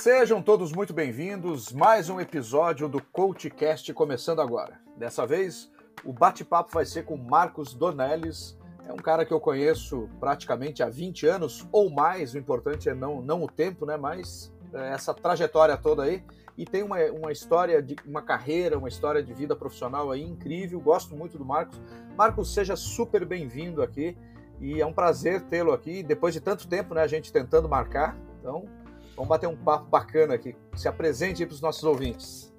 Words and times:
Sejam 0.00 0.42
todos 0.42 0.72
muito 0.72 0.92
bem-vindos. 0.92 1.72
Mais 1.72 2.10
um 2.10 2.20
episódio 2.20 2.88
do 2.88 3.00
CoachCast 3.00 3.94
começando 3.94 4.40
agora. 4.40 4.78
Dessa 4.98 5.24
vez, 5.24 5.70
o 6.04 6.12
bate-papo 6.12 6.72
vai 6.74 6.84
ser 6.84 7.04
com 7.04 7.16
Marcos 7.16 7.72
Dornelles. 7.72 8.58
É 8.86 8.92
um 8.92 8.96
cara 8.96 9.24
que 9.24 9.32
eu 9.32 9.40
conheço 9.40 10.10
praticamente 10.20 10.82
há 10.82 10.88
20 10.88 11.26
anos 11.26 11.66
ou 11.72 11.88
mais. 11.88 12.34
O 12.34 12.38
importante 12.38 12.88
é 12.88 12.94
não, 12.94 13.22
não 13.22 13.42
o 13.44 13.48
tempo, 13.48 13.86
né? 13.86 13.96
Mas 13.96 14.52
é, 14.74 14.90
essa 14.90 15.14
trajetória 15.14 15.76
toda 15.76 16.02
aí. 16.02 16.22
E 16.58 16.66
tem 16.66 16.82
uma, 16.82 16.98
uma 17.12 17.32
história 17.32 17.80
de 17.80 17.96
uma 18.04 18.20
carreira, 18.20 18.76
uma 18.76 18.88
história 18.88 19.22
de 19.22 19.32
vida 19.32 19.56
profissional 19.56 20.10
aí 20.10 20.22
incrível. 20.22 20.80
Gosto 20.80 21.16
muito 21.16 21.38
do 21.38 21.44
Marcos. 21.44 21.80
Marcos, 22.14 22.52
seja 22.52 22.76
super 22.76 23.24
bem-vindo 23.24 23.80
aqui. 23.80 24.18
E 24.60 24.80
é 24.80 24.86
um 24.86 24.92
prazer 24.92 25.42
tê-lo 25.42 25.72
aqui, 25.72 26.02
depois 26.02 26.34
de 26.34 26.40
tanto 26.40 26.68
tempo, 26.68 26.94
né? 26.94 27.02
A 27.02 27.06
gente 27.06 27.32
tentando 27.32 27.68
marcar. 27.68 28.16
Então, 28.40 28.68
Vamos 29.16 29.28
bater 29.28 29.48
um 29.48 29.56
papo 29.56 29.88
bacana 29.88 30.34
aqui. 30.34 30.56
Se 30.74 30.88
apresente 30.88 31.42
aí 31.42 31.46
para 31.46 31.54
os 31.54 31.60
nossos 31.60 31.84
ouvintes. 31.84 32.52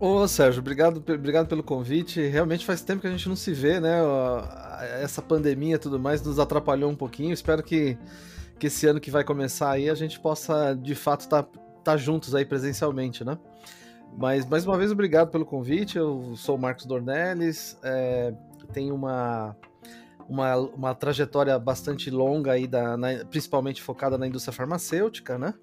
Ô 0.00 0.26
Sérgio, 0.26 0.60
obrigado, 0.60 0.98
obrigado 0.98 1.46
pelo 1.46 1.62
convite. 1.62 2.20
Realmente 2.26 2.66
faz 2.66 2.82
tempo 2.82 3.00
que 3.00 3.06
a 3.06 3.10
gente 3.10 3.28
não 3.28 3.36
se 3.36 3.52
vê, 3.52 3.78
né? 3.80 4.00
Essa 5.00 5.22
pandemia 5.22 5.76
e 5.76 5.78
tudo 5.78 5.98
mais 5.98 6.20
nos 6.20 6.38
atrapalhou 6.38 6.90
um 6.90 6.96
pouquinho. 6.96 7.32
Espero 7.32 7.62
que, 7.62 7.96
que 8.58 8.66
esse 8.66 8.86
ano 8.86 9.00
que 9.00 9.10
vai 9.10 9.24
começar 9.24 9.70
aí 9.70 9.88
a 9.88 9.94
gente 9.94 10.18
possa 10.18 10.74
de 10.74 10.94
fato 10.94 11.20
estar 11.20 11.44
tá, 11.44 11.60
tá 11.84 11.96
juntos 11.96 12.34
aí 12.34 12.44
presencialmente, 12.44 13.24
né? 13.24 13.38
Mas 14.16 14.46
mais 14.46 14.66
uma 14.66 14.76
vez, 14.76 14.90
obrigado 14.90 15.30
pelo 15.30 15.46
convite. 15.46 15.96
Eu 15.96 16.34
sou 16.36 16.56
o 16.56 16.58
Marcos 16.58 16.86
Dornelles, 16.86 17.78
é, 17.82 18.34
tenho 18.72 18.94
uma 18.94 19.56
uma, 20.28 20.56
uma 20.56 20.94
trajetória 20.94 21.58
bastante 21.58 22.10
longa 22.10 22.52
aí, 22.52 22.66
da, 22.66 22.96
na, 22.96 23.24
principalmente 23.24 23.82
focada 23.82 24.16
na 24.18 24.26
indústria 24.26 24.52
farmacêutica, 24.52 25.38
né? 25.38 25.54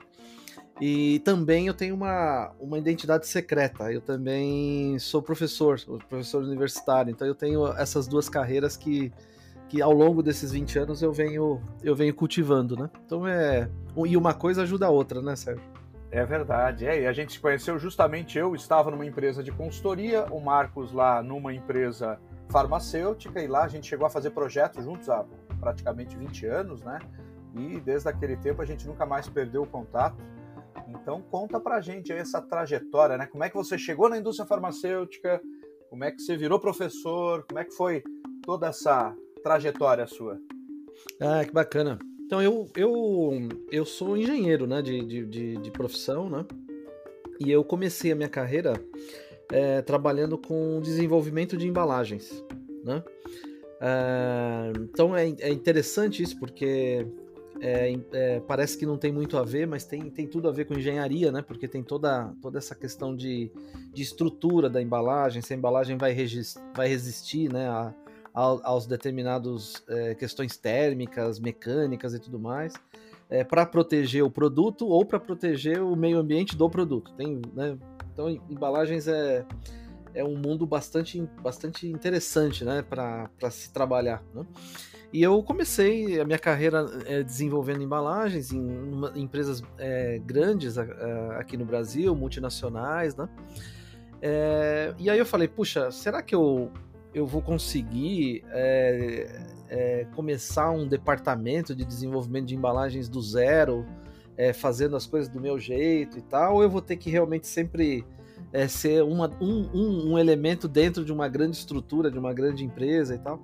E 0.80 1.20
também 1.20 1.68
eu 1.68 1.76
tenho 1.76 1.94
uma, 1.94 2.52
uma 2.60 2.80
identidade 2.80 3.28
secreta. 3.28 3.92
Eu 3.92 4.02
também 4.02 4.98
sou 4.98 5.22
professor, 5.22 5.80
professor 6.10 6.44
universitário. 6.44 7.12
Então 7.12 7.28
eu 7.28 7.36
tenho 7.36 7.68
essas 7.74 8.08
duas 8.08 8.28
carreiras 8.28 8.76
que, 8.76 9.14
que 9.70 9.80
ao 9.80 9.92
longo 9.92 10.24
desses 10.24 10.52
20 10.52 10.80
anos 10.80 11.04
eu 11.04 11.14
venho, 11.14 11.62
eu 11.84 11.96
venho 11.96 12.14
cultivando, 12.16 12.76
né? 12.76 12.90
Então 13.06 13.28
é. 13.28 13.70
E 14.08 14.18
uma 14.18 14.34
coisa 14.34 14.64
ajuda 14.64 14.88
a 14.88 14.90
outra, 14.90 15.22
né, 15.22 15.36
Sérgio? 15.36 15.64
É 16.10 16.26
verdade. 16.26 16.88
É, 16.88 17.04
e 17.04 17.08
a 17.08 17.14
gente 17.14 17.34
se 17.34 17.40
conheceu 17.40 17.78
justamente 17.78 18.40
eu 18.40 18.56
estava 18.56 18.90
numa 18.90 19.06
empresa 19.06 19.44
de 19.44 19.52
consultoria, 19.52 20.26
o 20.32 20.40
Marcos 20.42 20.92
lá 20.92 21.22
numa 21.22 21.54
empresa 21.54 22.20
farmacêutica 22.52 23.42
e 23.42 23.48
lá 23.48 23.64
a 23.64 23.68
gente 23.68 23.88
chegou 23.88 24.06
a 24.06 24.10
fazer 24.10 24.32
projetos 24.32 24.84
juntos 24.84 25.10
há 25.10 25.26
praticamente 25.60 26.16
20 26.18 26.46
anos, 26.46 26.84
né? 26.84 27.00
E 27.56 27.80
desde 27.80 28.10
aquele 28.10 28.36
tempo 28.38 28.62
a 28.62 28.66
gente 28.66 28.86
nunca 28.88 29.06
mais 29.06 29.28
perdeu 29.28 29.64
o 29.64 29.68
contato. 29.68 30.18
Então 30.88 31.22
conta 31.22 31.60
pra 31.60 31.82
gente 31.82 32.12
aí 32.12 32.20
essa 32.20 32.42
trajetória, 32.42 33.18
né? 33.18 33.26
Como 33.26 33.44
é 33.44 33.50
que 33.50 33.56
você 33.56 33.78
chegou 33.78 34.10
na 34.10 34.18
indústria 34.18 34.48
farmacêutica? 34.48 35.42
Como 35.90 36.04
é 36.04 36.12
que 36.12 36.22
você 36.22 36.38
virou 36.38 36.60
professor? 36.60 37.44
Como 37.48 37.60
é 37.60 37.66
que 37.66 37.72
foi 37.72 38.04
toda 38.44 38.68
essa 38.68 39.16
trajetória 39.44 40.06
sua? 40.08 40.40
Ah, 41.20 41.44
que 41.46 41.52
bacana. 41.52 41.98
Então 42.26 42.42
eu, 42.42 42.70
eu, 42.76 43.50
eu 43.72 43.86
sou 43.86 44.16
engenheiro, 44.16 44.66
né, 44.66 44.82
de, 44.82 45.04
de, 45.06 45.26
de, 45.26 45.58
de 45.58 45.72
profissão, 45.72 46.30
né? 46.30 46.46
E 47.40 47.52
eu 47.52 47.64
comecei 47.64 48.12
a 48.12 48.16
minha 48.16 48.30
carreira 48.30 48.74
é, 49.52 49.82
trabalhando 49.82 50.38
com 50.38 50.80
desenvolvimento 50.82 51.58
de 51.58 51.68
embalagens, 51.68 52.44
né? 52.84 53.04
É, 53.84 54.72
então 54.78 55.16
é, 55.16 55.28
é, 55.40 55.50
interessante 55.50 56.22
isso 56.22 56.38
porque 56.40 57.08
é, 57.60 57.96
é, 58.12 58.40
parece 58.42 58.78
que 58.78 58.86
não 58.86 58.98
tem 58.98 59.12
muito 59.12 59.38
a 59.38 59.44
ver, 59.44 59.68
mas 59.68 59.84
tem, 59.84 60.10
tem 60.10 60.28
tudo 60.28 60.48
a 60.48 60.52
ver 60.52 60.66
com 60.66 60.76
engenharia, 60.76 61.32
né? 61.32 61.42
Porque 61.42 61.68
tem 61.68 61.84
toda, 61.84 62.34
toda 62.42 62.58
essa 62.58 62.76
questão 62.76 63.16
de, 63.16 63.52
de 63.92 64.02
estrutura 64.02 64.70
da 64.70 64.82
embalagem, 64.82 65.42
se 65.42 65.54
a 65.54 65.58
embalagem 65.58 65.98
vai, 65.98 66.16
vai 66.76 66.88
resistir 66.88 67.52
né, 67.52 67.68
a, 67.68 67.94
a, 68.34 68.42
aos 68.64 68.86
determinados 68.86 69.84
é, 69.88 70.16
questões 70.16 70.58
térmicas, 70.58 71.40
mecânicas 71.40 72.14
e 72.14 72.20
tudo 72.20 72.40
mais. 72.40 72.74
É, 73.32 73.44
para 73.46 73.66
proteger 73.66 74.24
o 74.24 74.30
produto 74.30 74.86
ou 74.86 75.06
para 75.06 75.18
proteger 75.18 75.82
o 75.82 75.96
meio 75.96 76.20
ambiente 76.20 76.56
do 76.56 76.70
produto. 76.70 77.14
Tem 77.14 77.42
né, 77.54 77.78
então, 78.14 78.30
embalagens 78.50 79.08
é, 79.08 79.46
é 80.14 80.24
um 80.24 80.36
mundo 80.38 80.66
bastante, 80.66 81.22
bastante 81.42 81.88
interessante 81.88 82.64
né, 82.64 82.82
para 82.82 83.30
se 83.50 83.72
trabalhar. 83.72 84.24
Né? 84.34 84.46
E 85.14 85.22
eu 85.22 85.42
comecei 85.44 86.20
a 86.20 86.26
minha 86.26 86.40
carreira 86.40 86.86
é, 87.06 87.24
desenvolvendo 87.24 87.82
embalagens 87.82 88.52
em, 88.52 88.62
uma, 88.62 89.12
em 89.16 89.24
empresas 89.24 89.62
é, 89.78 90.20
grandes 90.20 90.78
a, 90.78 90.84
a, 90.84 91.40
aqui 91.40 91.58
no 91.58 91.66
Brasil, 91.66 92.16
multinacionais. 92.16 93.16
Né? 93.16 93.28
É, 94.22 94.94
e 94.98 95.10
aí 95.10 95.20
eu 95.20 95.26
falei, 95.26 95.48
puxa, 95.48 95.92
será 95.92 96.22
que 96.22 96.36
eu, 96.36 96.72
eu 97.14 97.26
vou 97.26 97.42
conseguir 97.42 98.44
é, 98.50 99.44
é, 99.70 100.08
começar 100.16 100.72
um 100.72 100.88
departamento 100.88 101.76
de 101.76 101.86
desenvolvimento 101.86 102.46
de 102.46 102.56
embalagens 102.56 103.10
do 103.10 103.22
zero? 103.22 103.86
é, 104.42 104.54
fazendo 104.54 104.96
as 104.96 105.06
coisas 105.06 105.30
do 105.30 105.40
meu 105.40 105.60
jeito 105.60 106.18
e 106.18 106.22
tal, 106.22 106.56
ou 106.56 106.64
eu 106.64 106.70
vou 106.70 106.82
ter 106.82 106.98
que 106.98 107.12
realmente 107.12 107.46
sempre 107.46 108.04
é, 108.52 108.68
ser 108.68 109.04
uma, 109.04 109.30
um, 109.40 109.70
um, 109.72 110.12
um, 110.12 110.18
elemento 110.18 110.68
dentro 110.68 111.06
de 111.06 111.14
uma 111.14 111.28
grande 111.28 111.58
estrutura, 111.58 112.10
de 112.10 112.18
uma 112.18 112.34
grande 112.34 112.66
empresa 112.66 113.14
e 113.14 113.20
tal. 113.20 113.40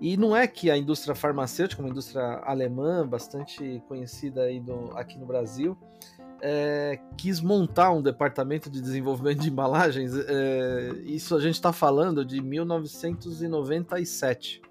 E 0.00 0.16
não 0.16 0.36
é 0.36 0.46
que 0.46 0.70
a 0.70 0.76
indústria 0.76 1.14
farmacêutica, 1.14 1.80
uma 1.80 1.88
indústria 1.88 2.22
alemã 2.44 3.06
bastante 3.06 3.82
conhecida 3.88 4.42
aí 4.42 4.60
do, 4.60 4.90
aqui 4.94 5.18
no 5.18 5.24
Brasil, 5.24 5.74
é, 6.40 7.00
quis 7.16 7.40
montar 7.40 7.90
um 7.90 8.00
departamento 8.02 8.70
de 8.70 8.80
desenvolvimento 8.80 9.40
de 9.40 9.50
embalagens. 9.50 10.12
É, 10.16 10.92
isso 11.04 11.36
a 11.36 11.40
gente 11.40 11.54
está 11.54 11.72
falando 11.72 12.24
de 12.24 12.40
1997. 12.40 14.62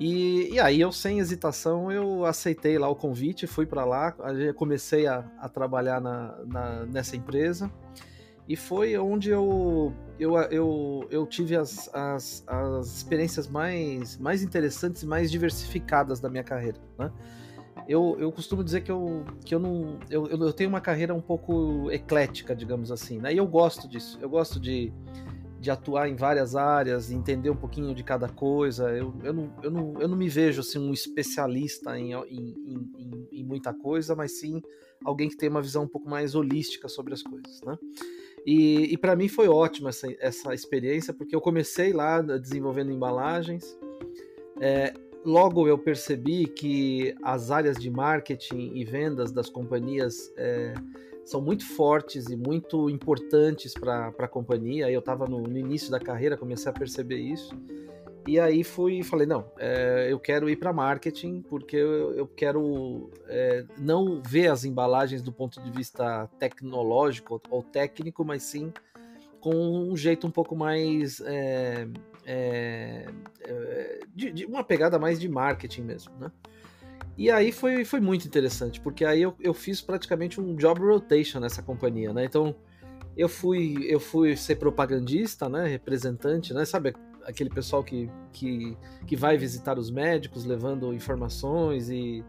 E, 0.00 0.54
e, 0.54 0.60
aí 0.60 0.80
eu, 0.80 0.90
sem 0.90 1.18
hesitação, 1.18 1.92
eu 1.92 2.24
aceitei 2.24 2.78
lá 2.78 2.88
o 2.88 2.96
convite, 2.96 3.46
fui 3.46 3.66
para 3.66 3.84
lá, 3.84 4.14
comecei 4.56 5.06
a, 5.06 5.22
a 5.38 5.46
trabalhar 5.48 6.00
na, 6.00 6.34
na, 6.46 6.86
nessa 6.86 7.14
empresa 7.14 7.70
e 8.48 8.56
foi 8.56 8.96
onde 8.98 9.30
eu, 9.30 9.92
eu, 10.18 10.36
eu, 10.36 11.06
eu 11.10 11.26
tive 11.26 11.56
as, 11.56 11.88
as, 11.94 12.44
as 12.46 12.96
experiências 12.96 13.46
mais, 13.46 14.18
mais 14.18 14.42
interessantes 14.42 15.02
e 15.02 15.06
mais 15.06 15.30
diversificadas 15.30 16.20
da 16.20 16.28
minha 16.28 16.42
carreira, 16.42 16.78
né? 16.98 17.10
Eu, 17.88 18.16
eu 18.18 18.30
costumo 18.30 18.62
dizer 18.62 18.82
que 18.82 18.90
eu, 18.90 19.24
que 19.44 19.54
eu 19.54 19.58
não. 19.58 19.98
Eu, 20.08 20.26
eu 20.26 20.52
tenho 20.52 20.68
uma 20.68 20.80
carreira 20.80 21.14
um 21.14 21.20
pouco 21.20 21.90
eclética, 21.90 22.54
digamos 22.54 22.92
assim, 22.92 23.18
né? 23.18 23.32
E 23.32 23.36
eu 23.36 23.46
gosto 23.46 23.88
disso. 23.88 24.18
Eu 24.20 24.28
gosto 24.28 24.60
de, 24.60 24.92
de 25.58 25.70
atuar 25.70 26.08
em 26.08 26.14
várias 26.14 26.54
áreas, 26.54 27.10
entender 27.10 27.50
um 27.50 27.56
pouquinho 27.56 27.94
de 27.94 28.04
cada 28.04 28.28
coisa. 28.28 28.90
Eu, 28.90 29.14
eu, 29.22 29.32
não, 29.32 29.54
eu, 29.62 29.70
não, 29.70 30.00
eu 30.00 30.08
não 30.08 30.16
me 30.16 30.28
vejo 30.28 30.60
assim, 30.60 30.78
um 30.78 30.92
especialista 30.92 31.98
em, 31.98 32.12
em, 32.12 32.90
em, 32.98 33.28
em 33.32 33.44
muita 33.44 33.74
coisa, 33.74 34.14
mas 34.14 34.38
sim 34.38 34.62
alguém 35.04 35.28
que 35.28 35.36
tem 35.36 35.48
uma 35.48 35.62
visão 35.62 35.84
um 35.84 35.88
pouco 35.88 36.08
mais 36.08 36.34
holística 36.34 36.88
sobre 36.88 37.14
as 37.14 37.22
coisas, 37.22 37.60
né? 37.62 37.76
E, 38.46 38.92
e 38.92 38.98
para 38.98 39.14
mim 39.14 39.28
foi 39.28 39.48
ótima 39.48 39.90
essa, 39.90 40.08
essa 40.18 40.54
experiência, 40.54 41.14
porque 41.14 41.34
eu 41.34 41.40
comecei 41.40 41.92
lá 41.92 42.20
desenvolvendo 42.20 42.90
embalagens. 42.90 43.76
É, 44.60 44.92
logo 45.24 45.66
eu 45.66 45.78
percebi 45.78 46.46
que 46.46 47.14
as 47.22 47.50
áreas 47.50 47.76
de 47.76 47.90
marketing 47.90 48.72
e 48.74 48.84
vendas 48.84 49.32
das 49.32 49.48
companhias 49.48 50.32
é, 50.36 50.74
são 51.24 51.40
muito 51.40 51.66
fortes 51.66 52.26
e 52.26 52.36
muito 52.36 52.90
importantes 52.90 53.74
para 53.74 54.08
a 54.08 54.28
companhia. 54.28 54.90
Eu 54.90 55.00
estava 55.00 55.26
no, 55.26 55.42
no, 55.42 55.58
início 55.58 55.90
da 55.90 56.00
carreira, 56.00 56.36
comecei 56.36 56.70
a 56.70 56.74
perceber 56.74 57.18
isso. 57.18 57.54
E 58.26 58.38
aí 58.38 58.62
fui 58.62 59.02
falei, 59.02 59.26
não, 59.26 59.44
é, 59.58 60.06
eu 60.10 60.18
quero 60.18 60.48
ir 60.48 60.56
para 60.56 60.72
marketing 60.72 61.42
porque 61.42 61.76
eu, 61.76 62.14
eu 62.14 62.26
quero 62.26 63.10
é, 63.26 63.64
não 63.78 64.22
ver 64.22 64.48
as 64.48 64.64
embalagens 64.64 65.22
do 65.22 65.32
ponto 65.32 65.60
de 65.60 65.70
vista 65.70 66.28
tecnológico 66.38 67.40
ou 67.50 67.62
técnico, 67.62 68.24
mas 68.24 68.44
sim 68.44 68.72
com 69.40 69.56
um 69.90 69.96
jeito 69.96 70.24
um 70.24 70.30
pouco 70.30 70.54
mais 70.54 71.20
é, 72.24 73.06
é, 73.40 74.00
de, 74.14 74.32
de, 74.32 74.46
uma 74.46 74.62
pegada 74.62 74.98
mais 74.98 75.18
de 75.18 75.28
marketing 75.28 75.82
mesmo, 75.82 76.12
né? 76.18 76.30
E 77.16 77.30
aí 77.30 77.52
foi, 77.52 77.84
foi 77.84 78.00
muito 78.00 78.26
interessante, 78.26 78.80
porque 78.80 79.04
aí 79.04 79.20
eu, 79.22 79.34
eu 79.38 79.52
fiz 79.52 79.80
praticamente 79.80 80.40
um 80.40 80.56
job 80.56 80.80
rotation 80.80 81.40
nessa 81.40 81.62
companhia, 81.62 82.12
né? 82.12 82.24
Então 82.24 82.54
eu 83.16 83.28
fui 83.28 83.84
eu 83.88 84.00
fui 84.00 84.36
ser 84.36 84.56
propagandista, 84.56 85.48
né? 85.48 85.66
Representante, 85.66 86.54
né? 86.54 86.64
Sabe 86.64 86.94
aquele 87.26 87.50
pessoal 87.50 87.84
que, 87.84 88.10
que, 88.32 88.76
que 89.06 89.16
vai 89.16 89.36
visitar 89.36 89.78
os 89.78 89.90
médicos 89.90 90.44
levando 90.44 90.92
informações 90.92 91.88
e, 91.88 92.24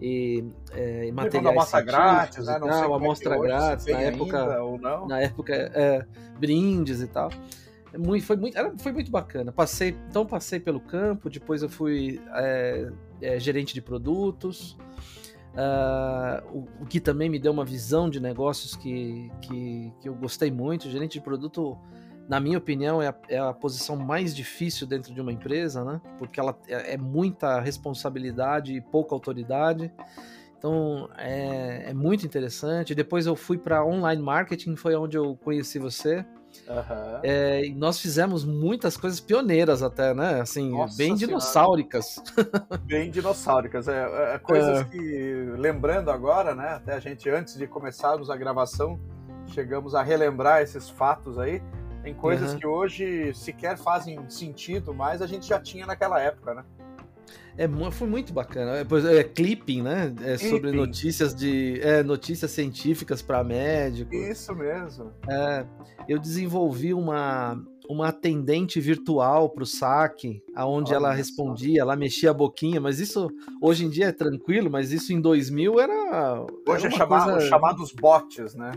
e 0.00 0.44
é, 0.72 1.10
materiais 1.12 1.56
amostra 1.56 1.80
grátis, 1.80 2.46
né? 2.46 2.58
Não 2.58 2.68
tal, 2.68 2.92
é 2.92 2.96
amostra 2.96 3.38
grátis, 3.38 3.86
na 3.86 4.00
época, 4.00 4.62
ou 4.62 4.78
não. 4.78 5.06
na 5.06 5.20
época 5.20 5.54
é, 5.54 6.04
brindes 6.38 7.00
e 7.00 7.06
tal. 7.06 7.30
Muito, 7.98 8.24
foi, 8.24 8.36
muito, 8.36 8.56
foi 8.78 8.92
muito 8.92 9.10
bacana. 9.10 9.52
Passei, 9.52 9.96
então 10.08 10.26
passei 10.26 10.58
pelo 10.58 10.80
campo, 10.80 11.30
depois 11.30 11.62
eu 11.62 11.68
fui 11.68 12.20
é, 12.34 12.90
é, 13.20 13.38
gerente 13.38 13.74
de 13.74 13.80
produtos. 13.80 14.76
Uh, 15.54 16.44
o, 16.52 16.82
o, 16.82 16.86
que 16.86 16.98
também 16.98 17.30
me 17.30 17.38
deu 17.38 17.52
uma 17.52 17.64
visão 17.64 18.10
de 18.10 18.18
negócios 18.18 18.74
que, 18.74 19.30
que, 19.40 19.92
que 20.00 20.08
eu 20.08 20.14
gostei 20.14 20.50
muito. 20.50 20.90
gerente 20.90 21.12
de 21.12 21.20
produto, 21.20 21.78
na 22.28 22.40
minha 22.40 22.58
opinião, 22.58 23.00
é 23.00 23.08
a, 23.08 23.14
é 23.28 23.38
a, 23.38 23.52
posição 23.52 23.94
mais 23.94 24.34
difícil 24.34 24.84
dentro 24.84 25.14
de 25.14 25.20
uma 25.20 25.32
empresa, 25.32 25.84
né? 25.84 26.00
Porque 26.18 26.40
ela 26.40 26.58
é, 26.66 26.94
é 26.94 26.96
muita 26.96 27.60
responsabilidade 27.60 28.74
e 28.74 28.80
pouca 28.80 29.14
autoridade. 29.14 29.92
Então 30.58 31.08
é, 31.16 31.90
é 31.90 31.94
muito 31.94 32.26
interessante. 32.26 32.94
Depois 32.94 33.26
eu 33.26 33.36
fui 33.36 33.56
para 33.56 33.84
online 33.84 34.20
marketing, 34.20 34.74
foi 34.74 34.96
onde 34.96 35.16
eu 35.16 35.36
conheci 35.36 35.78
você. 35.78 36.26
Uhum. 36.68 37.20
É, 37.22 37.68
nós 37.76 37.98
fizemos 37.98 38.44
muitas 38.44 38.96
coisas 38.96 39.20
pioneiras 39.20 39.82
até, 39.82 40.14
né? 40.14 40.40
Assim, 40.40 40.70
Nossa 40.70 40.96
bem 40.96 41.08
senhora. 41.08 41.26
dinossáuricas. 41.26 42.22
Bem 42.84 43.10
dinossáuricas. 43.10 43.88
É, 43.88 44.02
é, 44.02 44.34
é 44.34 44.38
coisas 44.38 44.80
é. 44.80 44.84
que, 44.84 45.52
lembrando 45.56 46.10
agora, 46.10 46.54
né? 46.54 46.74
Até 46.74 46.94
a 46.94 47.00
gente, 47.00 47.28
antes 47.28 47.56
de 47.56 47.66
começarmos 47.66 48.30
a 48.30 48.36
gravação, 48.36 48.98
chegamos 49.48 49.94
a 49.94 50.02
relembrar 50.02 50.62
esses 50.62 50.88
fatos 50.88 51.38
aí. 51.38 51.62
Tem 52.02 52.14
coisas 52.14 52.52
uhum. 52.52 52.58
que 52.58 52.66
hoje 52.66 53.32
sequer 53.34 53.78
fazem 53.78 54.28
sentido, 54.28 54.92
mas 54.92 55.22
a 55.22 55.26
gente 55.26 55.46
já 55.46 55.58
tinha 55.58 55.86
naquela 55.86 56.20
época, 56.20 56.54
né? 56.54 56.64
É, 57.56 57.68
foi 57.90 58.08
muito 58.08 58.32
bacana. 58.32 58.72
É, 58.78 59.18
é 59.18 59.24
clipping, 59.24 59.82
né? 59.82 60.12
É 60.22 60.36
clipping. 60.36 60.50
sobre 60.50 60.72
notícias 60.72 61.34
de 61.34 61.80
é, 61.80 62.02
notícias 62.02 62.50
científicas 62.50 63.22
para 63.22 63.44
médicos. 63.44 64.14
Isso 64.14 64.54
mesmo. 64.54 65.12
É, 65.28 65.64
eu 66.08 66.18
desenvolvi 66.18 66.92
uma 66.92 67.62
uma 67.88 68.08
atendente 68.08 68.80
virtual 68.80 69.50
para 69.50 69.62
o 69.62 69.66
saque, 69.66 70.42
aonde 70.54 70.90
Olha 70.92 70.96
ela 70.96 71.12
respondia, 71.12 71.82
ela 71.82 71.94
mexia 71.94 72.30
a 72.30 72.34
boquinha, 72.34 72.80
mas 72.80 72.98
isso 72.98 73.28
hoje 73.60 73.84
em 73.84 73.90
dia 73.90 74.06
é 74.06 74.12
tranquilo, 74.12 74.70
mas 74.70 74.90
isso 74.90 75.12
em 75.12 75.20
2000 75.20 75.78
era 75.78 76.46
hoje 76.66 76.86
era 76.86 76.94
é 76.94 76.96
chamado, 76.96 77.32
coisa... 77.32 77.46
chamados 77.46 77.92
bots, 77.92 78.54
né? 78.54 78.72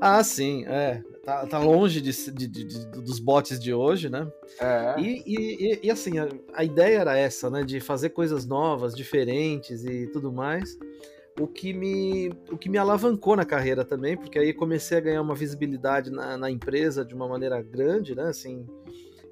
Ah, 0.00 0.22
sim, 0.22 0.64
é. 0.66 1.02
Tá, 1.24 1.46
tá 1.46 1.58
longe 1.58 2.00
de, 2.00 2.32
de, 2.32 2.46
de, 2.46 2.86
dos 2.86 3.18
bots 3.18 3.58
de 3.58 3.72
hoje, 3.74 4.08
né? 4.08 4.26
É. 4.60 5.00
E, 5.00 5.22
e, 5.26 5.80
e 5.82 5.90
assim, 5.90 6.18
a, 6.18 6.28
a, 6.54 6.64
ideia 6.64 6.98
era 6.98 7.16
essa, 7.16 7.50
né? 7.50 7.62
De 7.62 7.80
fazer 7.80 8.10
coisas 8.10 8.46
novas, 8.46 8.94
diferentes 8.94 9.84
e 9.84 10.06
tudo 10.06 10.32
mais. 10.32 10.78
O 11.38 11.46
que 11.46 11.72
me, 11.72 12.30
o 12.50 12.56
que 12.56 12.68
me 12.68 12.78
alavancou 12.78 13.36
na 13.36 13.44
carreira 13.44 13.84
também, 13.84 14.16
porque 14.16 14.38
aí 14.38 14.52
comecei 14.52 14.98
a 14.98 15.00
ganhar 15.00 15.22
uma 15.22 15.34
visibilidade 15.34 16.10
na, 16.10 16.36
na 16.36 16.50
empresa 16.50 17.04
de 17.04 17.14
uma 17.14 17.28
maneira 17.28 17.60
grande, 17.62 18.14
né? 18.14 18.24
Assim, 18.24 18.66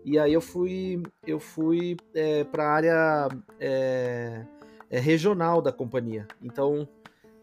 e 0.06 0.20
aí 0.20 0.32
eu 0.32 0.40
fui, 0.40 1.02
eu 1.26 1.40
fui 1.40 1.96
é, 2.14 2.44
para 2.44 2.64
a 2.64 2.70
área 2.70 3.28
é, 3.58 4.46
é, 4.88 5.00
regional 5.00 5.60
da 5.60 5.72
companhia. 5.72 6.28
Então, 6.40 6.88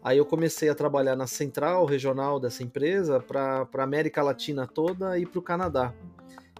Aí 0.04 0.18
eu 0.18 0.26
comecei 0.26 0.68
a 0.68 0.74
trabalhar 0.74 1.16
na 1.16 1.26
central 1.26 1.86
regional 1.86 2.38
dessa 2.38 2.62
empresa 2.62 3.20
para 3.20 3.66
a 3.74 3.82
América 3.82 4.22
Latina 4.22 4.66
toda 4.66 5.18
e 5.18 5.24
para 5.24 5.38
o 5.38 5.42
Canadá. 5.42 5.94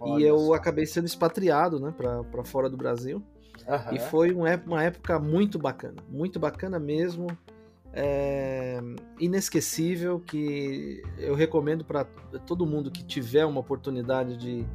Olha 0.01 0.19
e 0.19 0.27
eu 0.27 0.51
acabei 0.55 0.87
sendo 0.87 1.05
expatriado 1.05 1.79
né, 1.79 1.93
para 1.95 2.43
fora 2.43 2.67
do 2.67 2.75
Brasil. 2.75 3.21
Uhum. 3.67 3.95
E 3.95 3.99
foi 3.99 4.31
uma 4.31 4.83
época 4.83 5.19
muito 5.19 5.59
bacana, 5.59 5.97
muito 6.09 6.39
bacana 6.39 6.79
mesmo. 6.79 7.27
É, 7.93 8.81
inesquecível 9.19 10.19
que 10.19 11.01
eu 11.17 11.33
recomendo 11.33 11.85
para 11.85 12.03
todo 12.45 12.65
mundo 12.65 12.91
que 12.91 13.05
tiver 13.05 13.45
uma 13.45 13.61
oportunidade 13.61 14.35
de, 14.35 14.65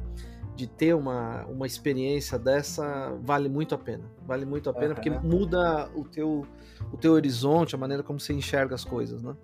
de 0.55 0.67
ter 0.67 0.93
uma, 0.93 1.45
uma 1.45 1.65
experiência 1.65 2.37
dessa, 2.37 3.17
vale 3.21 3.49
muito 3.49 3.73
a 3.73 3.77
pena. 3.77 4.03
Vale 4.25 4.45
muito 4.45 4.69
a 4.69 4.73
pena 4.73 4.89
uhum. 4.89 4.95
porque 4.95 5.09
muda 5.09 5.89
o 5.95 6.03
teu, 6.03 6.45
o 6.91 6.97
teu 6.97 7.13
horizonte, 7.13 7.75
a 7.75 7.77
maneira 7.77 8.03
como 8.03 8.19
você 8.19 8.33
enxerga 8.33 8.75
as 8.75 8.83
coisas, 8.83 9.21
né? 9.21 9.35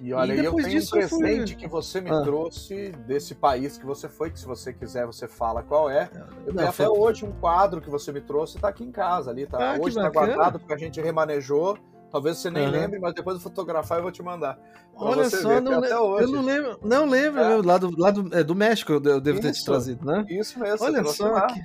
E 0.00 0.12
olha, 0.12 0.34
e 0.34 0.44
eu 0.44 0.54
tenho 0.54 0.82
um 0.82 0.88
presente 0.88 1.54
fui... 1.54 1.62
que 1.62 1.66
você 1.66 2.00
me 2.00 2.10
ah. 2.10 2.22
trouxe 2.22 2.90
desse 3.06 3.34
país 3.34 3.78
que 3.78 3.86
você 3.86 4.08
foi, 4.08 4.30
que 4.30 4.38
se 4.38 4.46
você 4.46 4.72
quiser 4.72 5.06
você 5.06 5.26
fala 5.26 5.62
qual 5.62 5.88
é. 5.88 6.10
Eu 6.46 6.52
Não, 6.52 6.56
tenho 6.56 6.72
foi... 6.72 6.86
até 6.86 6.88
hoje 6.88 7.24
um 7.24 7.32
quadro 7.32 7.80
que 7.80 7.88
você 7.88 8.12
me 8.12 8.20
trouxe, 8.20 8.58
tá 8.58 8.68
aqui 8.68 8.84
em 8.84 8.92
casa 8.92 9.30
ali, 9.30 9.46
tá? 9.46 9.74
Ah, 9.74 9.78
hoje 9.80 9.96
tá 9.96 10.10
guardado 10.10 10.58
porque 10.58 10.74
a 10.74 10.78
gente 10.78 11.00
remanejou. 11.00 11.78
Talvez 12.16 12.38
você 12.38 12.50
nem 12.50 12.64
uhum. 12.64 12.70
lembre, 12.70 12.98
mas 12.98 13.12
depois 13.12 13.36
de 13.36 13.42
fotografar 13.42 13.98
eu 13.98 14.04
vou 14.04 14.10
te 14.10 14.22
mandar. 14.22 14.58
Olha 14.94 15.28
só, 15.28 15.60
não, 15.60 15.84
eu 15.84 16.28
não 16.28 16.42
lembro, 16.42 16.78
não 16.82 17.06
lembro, 17.06 17.42
é. 17.42 17.62
lá, 17.62 17.76
do, 17.76 18.00
lá 18.00 18.10
do, 18.10 18.34
é, 18.34 18.42
do 18.42 18.54
México 18.54 18.92
eu 18.92 19.00
devo 19.00 19.38
Isso. 19.38 19.42
ter 19.42 19.52
te 19.52 19.62
trazido, 19.62 20.06
né? 20.06 20.24
Isso 20.30 20.58
mesmo. 20.58 20.82
Olha 20.82 21.04
só, 21.04 21.46
que, 21.46 21.60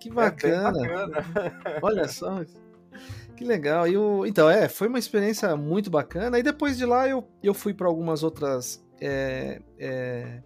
que 0.00 0.08
é 0.08 0.12
bacana. 0.12 0.84
É 0.84 1.06
bacana. 1.06 1.78
Olha 1.80 2.08
só, 2.08 2.44
que 3.36 3.44
legal. 3.44 3.86
E 3.86 3.96
o, 3.96 4.26
então, 4.26 4.50
é, 4.50 4.68
foi 4.68 4.88
uma 4.88 4.98
experiência 4.98 5.54
muito 5.56 5.88
bacana. 5.88 6.36
E 6.36 6.42
depois 6.42 6.76
de 6.76 6.84
lá 6.84 7.08
eu, 7.08 7.28
eu 7.40 7.54
fui 7.54 7.72
para 7.72 7.86
algumas 7.86 8.24
outras 8.24 8.84
é, 9.00 9.62
é, 9.78 10.42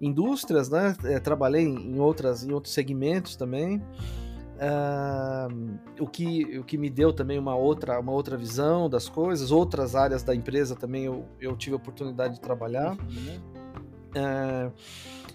indústrias, 0.00 0.68
né? 0.68 0.96
É, 1.04 1.20
trabalhei 1.20 1.62
em 1.62 2.00
outras 2.00 2.42
em 2.42 2.50
outros 2.52 2.74
segmentos 2.74 3.36
também. 3.36 3.80
Uh, 4.60 5.78
o, 5.98 6.06
que, 6.06 6.58
o 6.58 6.64
que 6.64 6.76
me 6.76 6.90
deu 6.90 7.14
também 7.14 7.38
uma 7.38 7.56
outra, 7.56 7.98
uma 7.98 8.12
outra 8.12 8.36
visão 8.36 8.90
das 8.90 9.08
coisas, 9.08 9.50
outras 9.50 9.96
áreas 9.96 10.22
da 10.22 10.34
empresa 10.34 10.76
também 10.76 11.06
eu, 11.06 11.24
eu 11.40 11.56
tive 11.56 11.72
a 11.72 11.76
oportunidade 11.76 12.34
de 12.34 12.40
trabalhar. 12.40 12.94
Uh, 12.94 14.70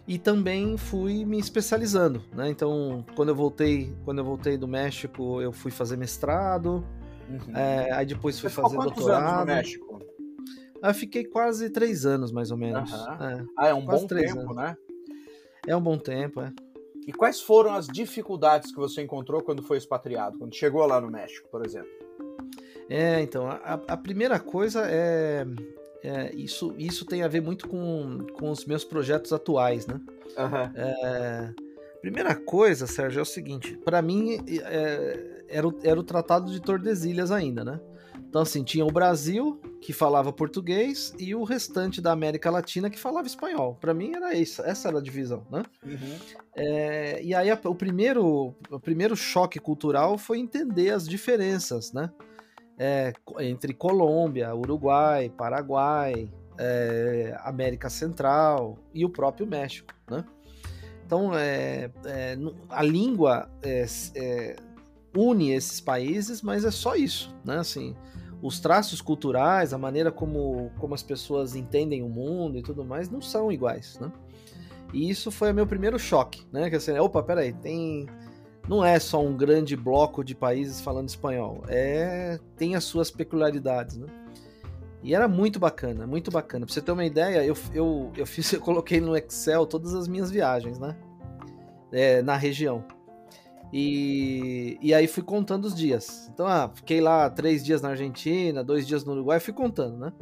e 0.07 0.19
também 0.19 0.77
fui 0.77 1.25
me 1.25 1.39
especializando, 1.39 2.21
né? 2.31 2.49
Então, 2.49 3.03
quando 3.15 3.29
eu 3.29 3.35
voltei, 3.35 3.95
quando 4.05 4.19
eu 4.19 4.25
voltei 4.25 4.57
do 4.57 4.67
México, 4.67 5.41
eu 5.41 5.51
fui 5.51 5.71
fazer 5.71 5.97
mestrado. 5.97 6.85
Uhum. 7.27 7.55
É, 7.55 7.91
aí 7.91 8.05
depois 8.05 8.39
fui 8.39 8.49
Você 8.49 8.61
fazer 8.61 8.77
doutorado. 8.77 9.23
Anos 9.23 9.39
no 9.39 9.45
México? 9.45 9.99
Eu 10.83 10.93
fiquei 10.93 11.23
quase 11.23 11.71
três 11.71 12.05
anos, 12.05 12.31
mais 12.31 12.51
ou 12.51 12.57
menos. 12.57 12.91
Uhum. 12.91 13.13
É, 13.13 13.45
ah, 13.57 13.67
é 13.69 13.73
um 13.73 13.83
bom 13.83 14.05
tempo, 14.05 14.41
anos. 14.41 14.55
né? 14.55 14.77
É 15.65 15.75
um 15.75 15.81
bom 15.81 15.97
tempo, 15.97 16.41
é. 16.41 16.53
E 17.07 17.13
quais 17.13 17.39
foram 17.39 17.73
as 17.73 17.87
dificuldades 17.87 18.71
que 18.71 18.77
você 18.77 19.01
encontrou 19.01 19.41
quando 19.41 19.61
foi 19.61 19.77
expatriado, 19.77 20.37
quando 20.39 20.55
chegou 20.55 20.85
lá 20.85 20.99
no 20.99 21.09
México, 21.09 21.47
por 21.49 21.65
exemplo? 21.65 21.91
É, 22.89 23.21
então, 23.21 23.47
a, 23.47 23.79
a 23.87 23.97
primeira 23.97 24.39
coisa 24.39 24.83
é, 24.85 25.45
é, 26.03 26.35
isso, 26.35 26.73
isso 26.77 27.05
tem 27.05 27.23
a 27.23 27.27
ver 27.27 27.41
muito 27.41 27.67
com, 27.67 28.25
com 28.33 28.51
os 28.51 28.65
meus 28.65 28.83
projetos 28.83 29.33
atuais, 29.33 29.87
né? 29.87 29.99
Uhum. 30.37 30.71
É, 30.75 31.53
primeira 32.01 32.35
coisa, 32.35 32.85
Sérgio, 32.85 33.19
é 33.19 33.21
o 33.23 33.25
seguinte: 33.25 33.75
para 33.77 34.01
mim 34.01 34.39
é, 34.47 35.43
era, 35.47 35.67
o, 35.67 35.73
era 35.83 35.99
o 35.99 36.03
Tratado 36.03 36.51
de 36.51 36.59
Tordesilhas 36.59 37.31
ainda, 37.31 37.63
né? 37.63 37.79
Então, 38.27 38.41
assim, 38.41 38.63
tinha 38.63 38.85
o 38.85 38.91
Brasil, 38.91 39.59
que 39.81 39.93
falava 39.93 40.33
português, 40.33 41.13
e 41.17 41.33
o 41.33 41.43
restante 41.43 42.01
da 42.01 42.11
América 42.11 42.49
Latina 42.49 42.89
que 42.89 42.99
falava 42.99 43.27
espanhol. 43.27 43.77
Para 43.79 43.93
mim 43.93 44.13
era 44.13 44.33
isso, 44.33 44.61
essa 44.63 44.89
era 44.89 44.97
a 44.97 45.01
divisão, 45.01 45.45
né? 45.49 45.63
Uhum. 45.85 46.17
É, 46.55 47.23
e 47.23 47.33
aí 47.33 47.49
a, 47.49 47.59
o, 47.63 47.75
primeiro, 47.75 48.53
o 48.69 48.79
primeiro 48.79 49.15
choque 49.15 49.59
cultural 49.59 50.17
foi 50.17 50.39
entender 50.39 50.89
as 50.89 51.07
diferenças, 51.07 51.93
né? 51.93 52.09
É, 52.77 53.13
entre 53.39 53.73
Colômbia, 53.73 54.53
Uruguai, 54.53 55.29
Paraguai, 55.29 56.29
é, 56.57 57.37
América 57.41 57.89
Central 57.89 58.77
e 58.93 59.05
o 59.05 59.09
próprio 59.09 59.47
México, 59.47 59.93
né? 60.09 60.25
Então, 61.05 61.31
é, 61.37 61.91
é 62.05 62.37
a 62.69 62.81
língua 62.81 63.47
é, 63.61 63.85
é, 64.15 64.55
une 65.15 65.51
esses 65.51 65.79
países, 65.79 66.41
mas 66.41 66.65
é 66.65 66.71
só 66.71 66.95
isso, 66.95 67.35
né? 67.43 67.57
Assim, 67.57 67.95
os 68.41 68.59
traços 68.59 69.01
culturais, 69.01 69.73
a 69.73 69.77
maneira 69.77 70.11
como, 70.11 70.71
como 70.77 70.93
as 70.93 71.03
pessoas 71.03 71.55
entendem 71.55 72.03
o 72.03 72.09
mundo 72.09 72.57
e 72.57 72.61
tudo 72.61 72.83
mais 72.83 73.09
não 73.09 73.21
são 73.21 73.51
iguais, 73.51 73.97
né? 73.99 74.11
E 74.93 75.09
isso 75.09 75.31
foi 75.31 75.51
o 75.51 75.53
meu 75.53 75.65
primeiro 75.65 75.97
choque, 75.97 76.45
né? 76.51 76.69
Que 76.69 76.75
assim, 76.75 76.97
opa, 76.97 77.23
peraí, 77.23 77.53
tem 77.53 78.07
não 78.67 78.83
é 78.83 78.99
só 78.99 79.23
um 79.23 79.35
grande 79.35 79.75
bloco 79.75 80.23
de 80.23 80.33
países 80.33 80.81
falando 80.81 81.07
espanhol, 81.07 81.63
é 81.67 82.39
tem 82.57 82.75
as 82.75 82.83
suas 82.83 83.11
peculiaridades, 83.11 83.97
né? 83.97 84.07
E 85.05 85.13
era 85.13 85.27
muito 85.27 85.59
bacana, 85.59 86.07
muito 86.07 86.31
bacana. 86.31 86.65
Pra 86.65 86.73
você 86.73 86.81
ter 86.81 86.91
uma 86.91 87.05
ideia, 87.05 87.45
eu, 87.45 87.55
eu, 87.71 88.11
eu 88.17 88.25
fiz, 88.25 88.51
eu 88.53 88.59
coloquei 88.59 88.99
no 88.99 89.15
Excel 89.15 89.67
todas 89.67 89.93
as 89.93 90.07
minhas 90.07 90.31
viagens, 90.31 90.79
né? 90.79 90.95
É, 91.91 92.23
na 92.23 92.35
região. 92.35 92.83
E, 93.73 94.77
e 94.81 94.93
aí 94.93 95.07
fui 95.07 95.23
contando 95.23 95.65
os 95.65 95.75
dias. 95.75 96.29
Então, 96.33 96.47
ah, 96.47 96.71
fiquei 96.73 97.01
lá 97.01 97.29
três 97.29 97.63
dias 97.63 97.81
na 97.81 97.89
Argentina, 97.89 98.63
dois 98.63 98.87
dias 98.87 99.03
no 99.03 99.13
Uruguai, 99.13 99.39
fui 99.39 99.53
contando, 99.53 99.97
né? 99.97 100.13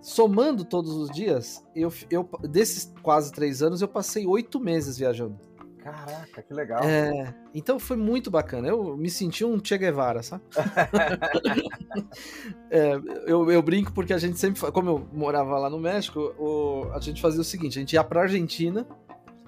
Somando 0.00 0.64
todos 0.64 0.92
os 0.92 1.10
dias, 1.10 1.64
eu, 1.74 1.90
eu 2.10 2.28
desses 2.42 2.92
quase 3.02 3.32
três 3.32 3.62
anos, 3.62 3.80
eu 3.80 3.88
passei 3.88 4.26
oito 4.26 4.60
meses 4.60 4.98
viajando. 4.98 5.40
Caraca, 5.84 6.42
que 6.42 6.54
legal. 6.54 6.82
É, 6.82 7.34
então 7.54 7.78
foi 7.78 7.98
muito 7.98 8.30
bacana. 8.30 8.68
Eu 8.68 8.96
me 8.96 9.10
senti 9.10 9.44
um 9.44 9.62
Che 9.62 9.76
Guevara, 9.76 10.22
sabe? 10.22 10.42
é, 12.70 12.94
eu, 13.26 13.50
eu, 13.50 13.60
brinco 13.60 13.92
porque 13.92 14.14
a 14.14 14.18
gente 14.18 14.38
sempre, 14.38 14.58
como 14.72 14.88
eu 14.88 15.06
morava 15.12 15.58
lá 15.58 15.68
no 15.68 15.78
México, 15.78 16.34
o, 16.38 16.90
a 16.94 17.00
gente 17.00 17.20
fazia 17.20 17.42
o 17.42 17.44
seguinte: 17.44 17.78
a 17.78 17.80
gente 17.80 17.92
ia 17.92 18.02
pra 18.02 18.22
Argentina 18.22 18.86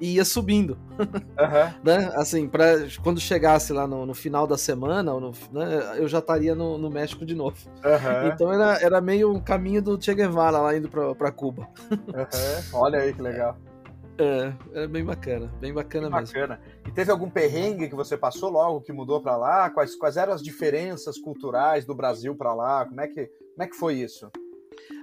e 0.00 0.14
ia 0.14 0.24
subindo. 0.24 0.78
Uhum. 0.98 1.74
né? 1.84 2.12
Assim, 2.14 2.48
pra, 2.48 2.66
quando 3.02 3.20
chegasse 3.20 3.72
lá 3.72 3.86
no, 3.86 4.06
no 4.06 4.14
final 4.14 4.46
da 4.46 4.58
semana, 4.58 5.02
no, 5.02 5.32
né, 5.52 5.94
eu 5.96 6.08
já 6.08 6.18
estaria 6.18 6.54
no, 6.54 6.78
no, 6.78 6.90
México 6.90 7.24
de 7.24 7.34
novo. 7.34 7.56
Uhum. 7.84 8.28
Então 8.28 8.52
era, 8.52 8.78
era 8.80 9.00
meio 9.00 9.32
um 9.32 9.40
caminho 9.40 9.82
do 9.82 10.00
Che 10.00 10.14
Guevara 10.14 10.58
lá 10.58 10.76
indo 10.76 10.88
pra, 10.88 11.32
Cuba. 11.32 11.68
Uhum. 11.90 12.80
Olha 12.80 13.00
aí 13.00 13.12
que 13.12 13.22
legal. 13.22 13.56
É, 14.18 14.52
era 14.72 14.88
bem 14.88 15.04
bacana, 15.04 15.52
bem 15.60 15.74
bacana 15.74 16.08
bem 16.08 16.20
mesmo. 16.20 16.34
Bacana. 16.34 16.60
E 16.86 16.90
teve 16.90 17.10
algum 17.10 17.28
perrengue 17.28 17.88
que 17.88 17.94
você 17.94 18.16
passou 18.16 18.50
logo 18.50 18.80
que 18.80 18.92
mudou 18.92 19.20
para 19.20 19.36
lá? 19.36 19.68
Quais, 19.68 19.94
quais 19.94 20.16
eram 20.16 20.32
as 20.32 20.42
diferenças 20.42 21.18
culturais 21.18 21.84
do 21.84 21.94
Brasil 21.94 22.34
para 22.34 22.54
lá? 22.54 22.86
Como 22.86 23.00
é 23.00 23.08
que, 23.08 23.26
como 23.26 23.62
é 23.62 23.66
que 23.66 23.76
foi 23.76 23.94
isso? 23.94 24.30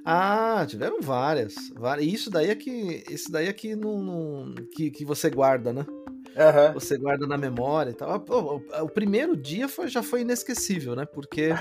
Ah, 0.06 0.65
tiveram 0.68 1.01
várias. 1.01 1.56
várias. 1.75 2.08
Isso 2.08 2.30
daí 2.30 2.50
é 2.50 2.56
que. 2.56 3.03
Isso 3.10 3.32
daí 3.32 3.48
é 3.48 3.53
que, 3.53 3.75
não, 3.75 4.00
não 4.00 4.56
que, 4.75 4.92
que 4.92 5.06
você 5.06 5.30
guarda, 5.30 5.72
né? 5.72 5.86
Uhum. 5.89 6.74
Você 6.74 6.98
guarda 6.98 7.27
na 7.27 7.38
memória 7.38 7.92
e 7.92 7.94
tal. 7.94 8.24
O, 8.30 8.56
o, 8.56 8.84
o 8.84 8.89
primeiro 8.89 9.38
dia 9.38 9.68
foi, 9.68 9.88
já 9.88 10.01
foi 10.01 10.22
inesquecível, 10.22 10.96
né? 10.96 11.06
Porque 11.06 11.51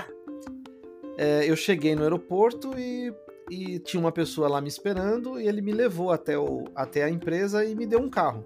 é, 1.17 1.49
eu 1.49 1.55
cheguei 1.55 1.95
no 1.95 2.03
aeroporto 2.03 2.77
e, 2.77 3.13
e 3.49 3.79
tinha 3.79 3.99
uma 3.99 4.11
pessoa 4.11 4.47
lá 4.47 4.59
me 4.59 4.67
esperando 4.67 5.39
e 5.39 5.47
ele 5.47 5.61
me 5.61 5.71
levou 5.71 6.11
até, 6.11 6.37
o, 6.37 6.65
até 6.75 7.03
a 7.03 7.09
empresa 7.09 7.63
e 7.63 7.75
me 7.75 7.85
deu 7.85 7.99
um 7.99 8.09
carro 8.09 8.45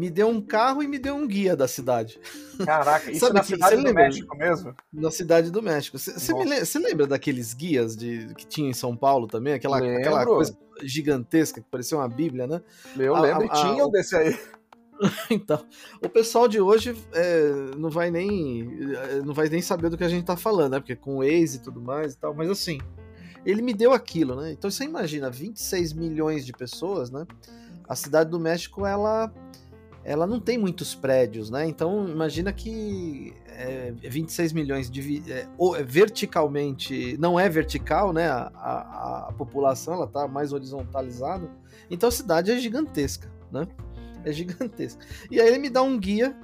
me 0.00 0.08
deu 0.08 0.28
um 0.28 0.40
carro 0.40 0.82
e 0.82 0.88
me 0.88 0.98
deu 0.98 1.14
um 1.14 1.26
guia 1.26 1.54
da 1.54 1.68
cidade. 1.68 2.18
Caraca, 2.64 3.10
isso 3.12 3.20
Sabe 3.20 3.34
na 3.34 3.40
que, 3.40 3.48
cidade 3.48 3.76
do 3.76 3.82
lembra? 3.82 4.04
México 4.04 4.34
mesmo? 4.34 4.74
Na 4.90 5.10
cidade 5.10 5.50
do 5.50 5.62
México. 5.62 5.98
Você 5.98 6.32
lembra, 6.32 6.88
lembra 6.88 7.06
daqueles 7.06 7.52
guias 7.52 7.94
de, 7.94 8.32
que 8.34 8.46
tinha 8.46 8.70
em 8.70 8.72
São 8.72 8.96
Paulo 8.96 9.26
também? 9.26 9.52
Aquela, 9.52 9.76
aquela 9.76 10.24
coisa 10.24 10.56
gigantesca 10.82 11.60
que 11.60 11.66
parecia 11.70 11.98
uma 11.98 12.08
bíblia, 12.08 12.46
né? 12.46 12.62
Eu 12.98 13.14
a, 13.14 13.20
lembro, 13.20 13.46
a, 13.50 13.52
a, 13.52 13.60
tinha 13.60 13.84
um 13.84 13.90
desse 13.90 14.16
aí. 14.16 14.38
então, 15.30 15.62
o 16.02 16.08
pessoal 16.08 16.48
de 16.48 16.60
hoje 16.60 16.96
é, 17.12 17.50
não 17.76 17.90
vai 17.90 18.10
nem 18.10 18.94
é, 18.94 19.20
não 19.22 19.34
vai 19.34 19.50
nem 19.50 19.60
saber 19.60 19.90
do 19.90 19.98
que 19.98 20.04
a 20.04 20.08
gente 20.08 20.24
tá 20.24 20.36
falando, 20.36 20.72
né? 20.72 20.80
Porque 20.80 20.96
com 20.96 21.16
o 21.16 21.18
Waze 21.18 21.58
e 21.58 21.60
tudo 21.60 21.80
mais 21.80 22.14
e 22.14 22.18
tal, 22.18 22.34
mas 22.34 22.48
assim, 22.48 22.78
ele 23.44 23.60
me 23.60 23.74
deu 23.74 23.92
aquilo, 23.92 24.34
né? 24.34 24.52
Então 24.52 24.70
você 24.70 24.84
imagina, 24.84 25.30
26 25.30 25.92
milhões 25.92 26.46
de 26.46 26.52
pessoas, 26.52 27.10
né? 27.10 27.26
A 27.86 27.94
cidade 27.94 28.30
do 28.30 28.38
México, 28.38 28.86
ela 28.86 29.30
ela 30.04 30.26
não 30.26 30.40
tem 30.40 30.56
muitos 30.56 30.94
prédios, 30.94 31.50
né? 31.50 31.66
Então 31.66 32.08
imagina 32.08 32.52
que 32.52 33.34
é, 33.48 33.92
26 34.02 34.52
milhões 34.52 34.90
de 34.90 35.22
é, 35.30 35.46
é, 35.76 35.82
verticalmente 35.82 37.16
não 37.18 37.38
é 37.38 37.48
vertical, 37.48 38.12
né? 38.12 38.28
A, 38.28 38.50
a, 38.54 39.26
a 39.28 39.32
população 39.32 39.94
ela 39.94 40.06
tá 40.06 40.26
mais 40.26 40.52
horizontalizada. 40.52 41.50
Então 41.90 42.08
a 42.08 42.12
cidade 42.12 42.50
é 42.50 42.58
gigantesca, 42.58 43.30
né? 43.52 43.66
É 44.24 44.32
gigantesca. 44.32 45.04
E 45.30 45.40
aí 45.40 45.48
ele 45.48 45.58
me 45.58 45.70
dá 45.70 45.82
um 45.82 45.98
guia 45.98 46.36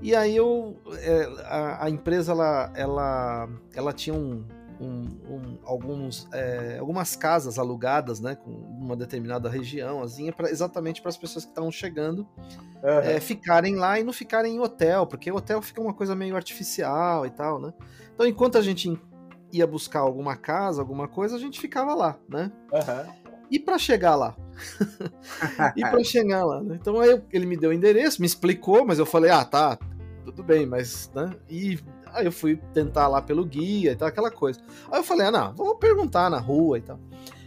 e 0.00 0.14
aí 0.14 0.36
eu 0.36 0.76
é, 0.98 1.24
a, 1.44 1.84
a, 1.84 1.90
empresa 1.90 2.32
ela, 2.32 2.72
ela, 2.74 3.48
ela 3.74 3.92
tinha 3.92 4.14
um, 4.14 4.44
um, 4.82 5.02
um, 5.28 5.58
alguns, 5.64 6.28
é, 6.32 6.78
algumas 6.78 7.14
casas 7.14 7.58
alugadas, 7.58 8.20
né, 8.20 8.34
com 8.34 8.50
uma 8.50 8.96
determinada 8.96 9.48
região, 9.48 10.02
assim, 10.02 10.30
pra, 10.32 10.50
exatamente 10.50 11.00
para 11.00 11.08
as 11.08 11.16
pessoas 11.16 11.44
que 11.44 11.50
estavam 11.50 11.70
chegando 11.70 12.26
uhum. 12.82 12.98
é, 13.02 13.20
ficarem 13.20 13.76
lá 13.76 13.98
e 14.00 14.04
não 14.04 14.12
ficarem 14.12 14.56
em 14.56 14.60
hotel, 14.60 15.06
porque 15.06 15.30
hotel 15.30 15.62
fica 15.62 15.80
uma 15.80 15.94
coisa 15.94 16.14
meio 16.14 16.34
artificial 16.34 17.24
e 17.24 17.30
tal, 17.30 17.60
né? 17.60 17.72
Então, 18.14 18.26
enquanto 18.26 18.58
a 18.58 18.62
gente 18.62 19.00
ia 19.52 19.66
buscar 19.66 20.00
alguma 20.00 20.36
casa, 20.36 20.80
alguma 20.80 21.06
coisa, 21.06 21.36
a 21.36 21.38
gente 21.38 21.60
ficava 21.60 21.94
lá, 21.94 22.18
né? 22.28 22.50
Uhum. 22.72 23.22
E 23.50 23.58
para 23.58 23.78
chegar 23.78 24.16
lá? 24.16 24.34
e 25.76 25.82
para 25.82 26.02
chegar 26.02 26.44
lá, 26.44 26.62
né? 26.62 26.78
Então 26.80 26.98
aí 26.98 27.22
ele 27.30 27.46
me 27.46 27.56
deu 27.56 27.70
o 27.70 27.72
endereço, 27.72 28.20
me 28.20 28.26
explicou, 28.26 28.84
mas 28.84 28.98
eu 28.98 29.06
falei, 29.06 29.30
ah, 29.30 29.44
tá, 29.44 29.78
tudo 30.24 30.42
bem, 30.42 30.66
mas, 30.66 31.10
né? 31.14 31.30
E 31.48 31.78
Aí 32.12 32.24
eu 32.24 32.32
fui 32.32 32.56
tentar 32.72 33.08
lá 33.08 33.20
pelo 33.22 33.44
guia 33.44 33.92
e 33.92 33.96
tal, 33.96 34.08
aquela 34.08 34.30
coisa. 34.30 34.60
Aí 34.90 34.98
eu 34.98 35.04
falei, 35.04 35.26
ah, 35.26 35.30
não, 35.30 35.54
vou 35.54 35.76
perguntar 35.76 36.30
na 36.30 36.38
rua 36.38 36.78
e 36.78 36.82
tal. 36.82 36.98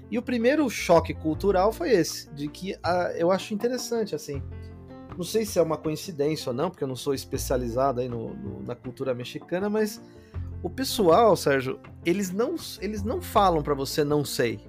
E 0.10 0.18
o 0.18 0.22
primeiro 0.22 0.70
choque 0.70 1.14
cultural 1.14 1.72
foi 1.72 1.92
esse, 1.92 2.30
de 2.34 2.48
que 2.48 2.76
ah, 2.84 3.12
eu 3.16 3.32
acho 3.32 3.54
interessante, 3.54 4.16
assim. 4.16 4.42
Não 5.18 5.24
sei 5.24 5.46
se 5.46 5.58
é 5.58 5.62
uma 5.62 5.78
coincidência 5.78 6.50
ou 6.50 6.56
não, 6.56 6.70
porque 6.70 6.84
eu 6.84 6.88
não 6.88 6.96
sou 6.96 7.14
especializado 7.14 8.02
aí 8.02 8.10
no, 8.10 8.34
no, 8.34 8.64
na 8.64 8.76
cultura 8.76 9.14
mexicana, 9.14 9.70
mas 9.70 10.02
o 10.62 10.70
pessoal, 10.70 11.36
Sérgio, 11.36 11.80
eles 12.06 12.32
não, 12.32 12.56
eles 12.82 13.04
não 13.04 13.22
falam 13.22 13.64
para 13.64 13.74
você 13.74 14.04
não 14.04 14.26
sei. 14.26 14.60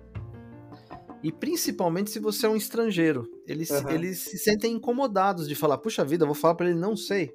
E 1.23 1.33
principalmente 1.33 2.11
se 2.11 2.21
você 2.21 2.47
é 2.47 2.49
um 2.49 2.55
estrangeiro. 2.55 3.29
Eles, 3.47 3.71
uhum. 3.71 3.91
eles 3.91 4.19
se 4.19 4.39
sentem 4.39 4.75
incomodados 4.75 5.49
de 5.49 5.55
falar, 5.55 5.79
puxa 5.79 6.05
vida, 6.05 6.23
eu 6.23 6.29
vou 6.29 6.35
falar 6.35 6.55
para 6.55 6.69
ele 6.69 6.79
não 6.79 6.97
sei. 6.97 7.35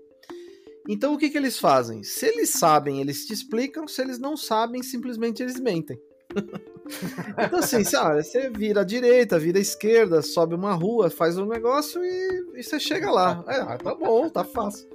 Então 0.92 1.14
o 1.14 1.18
que, 1.18 1.30
que 1.30 1.38
eles 1.38 1.58
fazem? 1.58 2.04
Se 2.04 2.26
eles 2.26 2.50
sabem, 2.50 3.00
eles 3.00 3.26
te 3.26 3.32
explicam, 3.32 3.88
se 3.88 4.02
eles 4.02 4.20
não 4.20 4.36
sabem, 4.36 4.84
simplesmente 4.84 5.42
eles 5.42 5.58
mentem. 5.58 5.98
então, 7.46 7.60
assim, 7.60 7.82
sabe, 7.86 8.22
você 8.22 8.50
vira 8.50 8.82
à 8.82 8.84
direita, 8.84 9.40
vira 9.40 9.58
à 9.58 9.62
esquerda, 9.62 10.22
sobe 10.22 10.54
uma 10.54 10.74
rua, 10.74 11.10
faz 11.10 11.38
um 11.38 11.46
negócio 11.46 12.04
e, 12.04 12.60
e 12.60 12.62
você 12.64 12.78
chega 12.78 13.10
lá. 13.10 13.42
É, 13.48 13.62
ah, 13.62 13.78
tá 13.78 13.96
bom, 13.96 14.30
tá 14.30 14.44
fácil. 14.44 14.86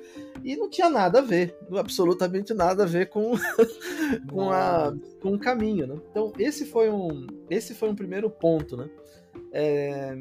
E 0.44 0.54
não 0.54 0.68
tinha 0.68 0.90
nada 0.90 1.20
a 1.20 1.22
ver, 1.22 1.56
absolutamente 1.74 2.52
nada 2.52 2.82
a 2.82 2.86
ver 2.86 3.08
com, 3.08 3.32
com, 4.30 4.50
a, 4.50 4.94
com 5.22 5.32
o 5.32 5.38
caminho, 5.38 5.86
né? 5.86 5.96
Então, 6.10 6.30
esse 6.38 6.66
foi 6.66 6.90
um, 6.90 7.26
esse 7.48 7.74
foi 7.74 7.88
um 7.88 7.96
primeiro 7.96 8.28
ponto, 8.28 8.76
né? 8.76 8.90
É, 9.58 10.14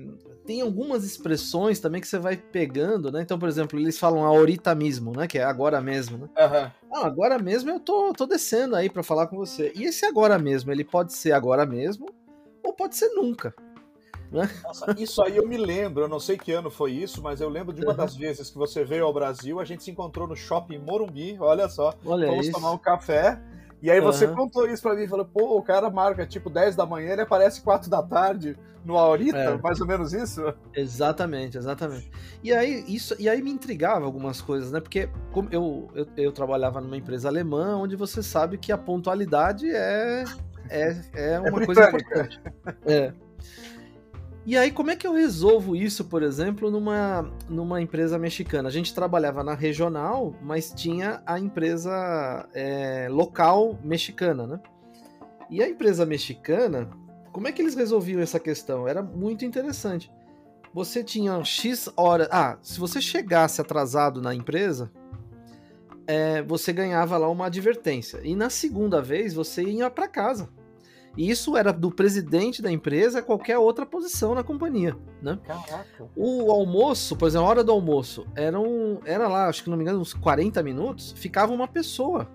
tem 0.45 0.61
algumas 0.61 1.03
expressões 1.03 1.81
também 1.81 1.99
que 1.99 2.07
você 2.07 2.17
vai 2.17 2.37
pegando, 2.37 3.11
né? 3.11 3.21
Então, 3.21 3.37
por 3.37 3.49
exemplo, 3.49 3.77
eles 3.77 3.99
falam 3.99 4.23
ahorita 4.23 4.73
mesmo, 4.73 5.11
né? 5.11 5.27
Que 5.27 5.39
é 5.39 5.43
agora 5.43 5.81
mesmo, 5.81 6.19
né? 6.19 6.29
Uhum. 6.39 6.71
Ah, 6.93 7.05
agora 7.05 7.37
mesmo 7.37 7.69
eu 7.69 7.77
tô, 7.81 8.13
tô 8.13 8.25
descendo 8.25 8.77
aí 8.77 8.89
para 8.89 9.03
falar 9.03 9.27
com 9.27 9.35
você. 9.35 9.73
E 9.75 9.83
esse 9.83 10.05
agora 10.05 10.39
mesmo, 10.39 10.71
ele 10.71 10.85
pode 10.85 11.11
ser 11.11 11.33
agora 11.33 11.65
mesmo 11.65 12.07
ou 12.63 12.71
pode 12.71 12.95
ser 12.95 13.09
nunca. 13.09 13.53
Né? 14.31 14.49
Nossa, 14.63 14.95
isso 14.97 15.21
aí 15.21 15.35
eu 15.35 15.45
me 15.45 15.57
lembro, 15.57 16.03
eu 16.03 16.07
não 16.07 16.19
sei 16.19 16.37
que 16.37 16.53
ano 16.53 16.71
foi 16.71 16.93
isso, 16.93 17.21
mas 17.21 17.41
eu 17.41 17.49
lembro 17.49 17.73
de 17.73 17.83
uma 17.83 17.93
das 17.93 18.15
vezes 18.15 18.49
que 18.49 18.57
você 18.57 18.85
veio 18.85 19.05
ao 19.05 19.13
Brasil, 19.13 19.59
a 19.59 19.65
gente 19.65 19.83
se 19.83 19.91
encontrou 19.91 20.27
no 20.27 20.35
shopping 20.35 20.77
Morumbi, 20.77 21.37
olha 21.41 21.67
só, 21.67 21.93
olha 22.05 22.27
vamos 22.27 22.47
isso. 22.47 22.55
tomar 22.55 22.71
um 22.71 22.77
café 22.77 23.37
e 23.81 23.91
aí 23.91 23.99
você 23.99 24.25
uhum. 24.25 24.35
contou 24.35 24.67
isso 24.67 24.81
pra 24.81 24.95
mim, 24.95 25.07
falou, 25.07 25.25
pô, 25.25 25.57
o 25.57 25.61
cara 25.61 25.89
marca 25.89 26.25
tipo 26.25 26.49
10 26.49 26.75
da 26.75 26.85
manhã, 26.85 27.13
ele 27.13 27.21
aparece 27.21 27.61
4 27.61 27.89
da 27.89 28.01
tarde 28.01 28.57
no 28.85 28.97
Aurita, 28.97 29.37
é. 29.37 29.57
mais 29.57 29.81
ou 29.81 29.87
menos 29.87 30.13
isso? 30.13 30.41
Exatamente, 30.73 31.57
exatamente. 31.57 32.09
E 32.43 32.53
aí, 32.53 32.85
isso, 32.87 33.15
e 33.19 33.27
aí 33.27 33.41
me 33.41 33.49
intrigava 33.49 34.05
algumas 34.05 34.41
coisas, 34.41 34.71
né? 34.71 34.79
Porque 34.79 35.09
como 35.31 35.49
eu, 35.51 35.89
eu, 35.95 36.07
eu 36.15 36.31
trabalhava 36.31 36.79
numa 36.79 36.95
empresa 36.95 37.27
alemã, 37.27 37.77
onde 37.77 37.95
você 37.95 38.21
sabe 38.21 38.57
que 38.57 38.71
a 38.71 38.77
pontualidade 38.77 39.69
é, 39.69 40.23
é, 40.69 41.01
é, 41.13 41.33
é 41.33 41.39
uma 41.39 41.63
é 41.63 41.65
coisa 41.65 41.87
importante. 41.89 42.41
É. 42.85 43.11
E 44.45 44.55
aí, 44.55 44.71
como 44.71 44.91
é 44.91 44.95
que 44.95 45.07
eu 45.07 45.13
resolvo 45.13 45.75
isso, 45.75 46.05
por 46.05 46.21
exemplo, 46.21 46.69
numa, 46.69 47.23
numa 47.49 47.81
empresa 47.81 48.19
mexicana? 48.19 48.69
A 48.69 48.71
gente 48.71 48.93
trabalhava 48.93 49.43
na 49.43 49.55
regional, 49.55 50.35
mas 50.39 50.71
tinha 50.71 51.19
a 51.25 51.39
empresa 51.39 52.47
é, 52.53 53.07
local 53.09 53.79
mexicana, 53.83 54.45
né? 54.45 54.59
E 55.49 55.63
a 55.63 55.67
empresa 55.67 56.05
mexicana, 56.05 56.87
como 57.31 57.47
é 57.47 57.51
que 57.51 57.59
eles 57.59 57.73
resolviam 57.73 58.21
essa 58.21 58.39
questão? 58.39 58.87
Era 58.87 59.01
muito 59.01 59.43
interessante. 59.43 60.11
Você 60.71 61.03
tinha 61.03 61.43
X 61.43 61.89
horas. 61.97 62.27
Ah, 62.29 62.59
se 62.61 62.79
você 62.79 63.01
chegasse 63.01 63.59
atrasado 63.59 64.21
na 64.21 64.35
empresa, 64.35 64.91
é, 66.05 66.43
você 66.43 66.71
ganhava 66.71 67.17
lá 67.17 67.27
uma 67.29 67.47
advertência. 67.47 68.19
E 68.23 68.35
na 68.35 68.51
segunda 68.51 69.01
vez, 69.01 69.33
você 69.33 69.63
ia 69.63 69.89
para 69.89 70.07
casa. 70.07 70.49
E 71.17 71.29
isso 71.29 71.55
era 71.55 71.71
do 71.71 71.89
presidente 71.91 72.61
da 72.61 72.71
empresa 72.71 73.19
a 73.19 73.21
qualquer 73.21 73.57
outra 73.57 73.85
posição 73.85 74.35
na 74.35 74.43
companhia, 74.43 74.95
né? 75.21 75.39
Caraca. 75.43 76.09
O 76.15 76.51
almoço, 76.51 77.15
por 77.15 77.27
exemplo, 77.27 77.47
a 77.47 77.49
hora 77.49 77.63
do 77.63 77.71
almoço, 77.71 78.25
era, 78.35 78.59
um, 78.59 78.99
era 79.05 79.27
lá, 79.27 79.47
acho 79.47 79.63
que 79.63 79.69
não 79.69 79.77
me 79.77 79.83
engano, 79.83 79.99
uns 79.99 80.13
40 80.13 80.61
minutos, 80.61 81.13
ficava 81.17 81.53
uma 81.53 81.67
pessoa 81.67 82.27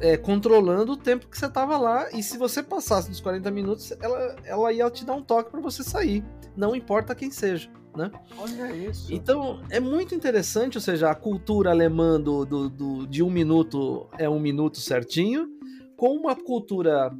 é, 0.00 0.16
controlando 0.16 0.92
o 0.92 0.96
tempo 0.96 1.28
que 1.28 1.38
você 1.38 1.46
estava 1.46 1.78
lá, 1.78 2.10
e 2.12 2.22
se 2.22 2.36
você 2.36 2.62
passasse 2.62 3.08
dos 3.08 3.20
40 3.20 3.50
minutos, 3.50 3.92
ela, 4.00 4.36
ela 4.44 4.72
ia 4.72 4.90
te 4.90 5.04
dar 5.04 5.14
um 5.14 5.22
toque 5.22 5.50
para 5.50 5.60
você 5.60 5.82
sair, 5.82 6.24
não 6.56 6.76
importa 6.76 7.14
quem 7.14 7.30
seja. 7.30 7.70
Né? 7.96 8.12
Olha 8.38 8.70
isso. 8.76 9.12
Então 9.12 9.60
é 9.70 9.80
muito 9.80 10.14
interessante, 10.14 10.76
ou 10.76 10.80
seja, 10.80 11.10
a 11.10 11.14
cultura 11.16 11.70
alemã 11.70 12.20
do, 12.20 12.44
do, 12.44 12.70
do, 12.70 13.06
de 13.08 13.24
um 13.24 13.30
minuto 13.30 14.06
é 14.16 14.28
um 14.28 14.38
minuto 14.38 14.78
certinho, 14.78 15.48
com 15.96 16.14
uma 16.14 16.36
cultura 16.36 17.10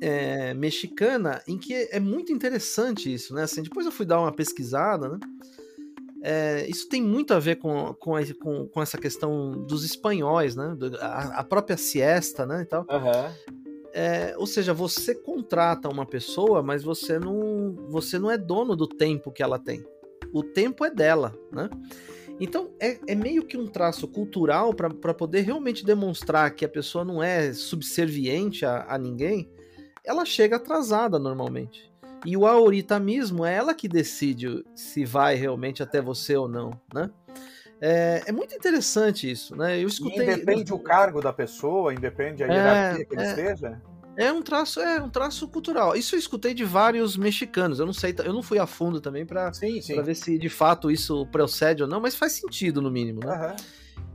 é, 0.00 0.54
mexicana 0.54 1.42
em 1.46 1.58
que 1.58 1.74
é 1.74 2.00
muito 2.00 2.32
interessante 2.32 3.12
isso, 3.12 3.34
né? 3.34 3.42
Assim, 3.42 3.62
depois 3.62 3.86
eu 3.86 3.92
fui 3.92 4.06
dar 4.06 4.20
uma 4.20 4.32
pesquisada, 4.32 5.08
né? 5.08 5.18
É, 6.20 6.66
isso 6.68 6.88
tem 6.88 7.00
muito 7.00 7.32
a 7.32 7.38
ver 7.38 7.56
com, 7.56 7.94
com, 7.94 8.12
com, 8.40 8.68
com, 8.68 8.82
essa 8.82 8.98
questão 8.98 9.52
dos 9.52 9.84
espanhóis, 9.84 10.56
né? 10.56 10.76
A, 11.00 11.40
a 11.40 11.44
própria 11.44 11.76
siesta, 11.76 12.44
né? 12.44 12.62
E 12.62 12.64
tal. 12.64 12.82
Uhum. 12.82 13.56
É, 13.92 14.34
ou 14.36 14.46
seja, 14.46 14.74
você 14.74 15.14
contrata 15.14 15.88
uma 15.88 16.04
pessoa, 16.04 16.62
mas 16.62 16.82
você 16.82 17.18
não, 17.18 17.74
você 17.88 18.18
não 18.18 18.30
é 18.30 18.36
dono 18.36 18.76
do 18.76 18.86
tempo 18.86 19.32
que 19.32 19.42
ela 19.42 19.58
tem. 19.58 19.84
o 20.32 20.42
tempo 20.42 20.84
é 20.84 20.90
dela, 20.90 21.34
né? 21.52 21.70
Então 22.40 22.70
é, 22.78 22.98
é 23.06 23.14
meio 23.14 23.44
que 23.44 23.56
um 23.56 23.66
traço 23.66 24.06
cultural 24.06 24.72
para 24.72 25.14
poder 25.14 25.40
realmente 25.40 25.84
demonstrar 25.84 26.54
que 26.54 26.64
a 26.64 26.68
pessoa 26.68 27.04
não 27.04 27.22
é 27.22 27.52
subserviente 27.52 28.64
a, 28.64 28.86
a 28.88 28.98
ninguém, 28.98 29.50
ela 30.08 30.24
chega 30.24 30.56
atrasada 30.56 31.18
normalmente. 31.18 31.92
E 32.24 32.36
o 32.36 32.46
auritanismo 32.46 33.44
é 33.44 33.54
ela 33.54 33.74
que 33.74 33.86
decide 33.86 34.64
se 34.74 35.04
vai 35.04 35.34
realmente 35.34 35.82
até 35.82 36.00
você 36.00 36.36
ou 36.36 36.48
não, 36.48 36.72
né? 36.92 37.10
É, 37.80 38.22
é 38.26 38.32
muito 38.32 38.54
interessante 38.54 39.30
isso, 39.30 39.54
né? 39.54 39.80
Eu 39.80 39.86
escutei. 39.86 40.26
E 40.26 40.32
independe 40.32 40.72
o 40.72 40.78
cargo 40.78 41.20
da 41.20 41.32
pessoa, 41.32 41.94
independe 41.94 42.42
a 42.42 42.48
é, 42.48 42.50
hierarquia 42.52 43.02
é, 43.02 43.04
que 43.04 43.14
ele 43.14 43.22
é, 43.22 43.26
esteja. 43.26 43.82
É 44.16 44.32
um 44.32 44.42
traço, 44.42 44.80
é 44.80 45.00
um 45.00 45.08
traço 45.08 45.46
cultural. 45.46 45.94
Isso 45.94 46.16
eu 46.16 46.18
escutei 46.18 46.52
de 46.52 46.64
vários 46.64 47.16
mexicanos. 47.16 47.78
Eu 47.78 47.86
não 47.86 47.92
sei, 47.92 48.12
eu 48.24 48.32
não 48.32 48.42
fui 48.42 48.58
a 48.58 48.66
fundo 48.66 49.00
também 49.00 49.24
para 49.24 49.52
ver 50.02 50.16
se 50.16 50.36
de 50.36 50.48
fato 50.48 50.90
isso 50.90 51.24
procede 51.26 51.84
ou 51.84 51.88
não, 51.88 52.00
mas 52.00 52.16
faz 52.16 52.32
sentido 52.32 52.82
no 52.82 52.90
mínimo, 52.90 53.20
né? 53.20 53.50
Uhum. 53.50 53.56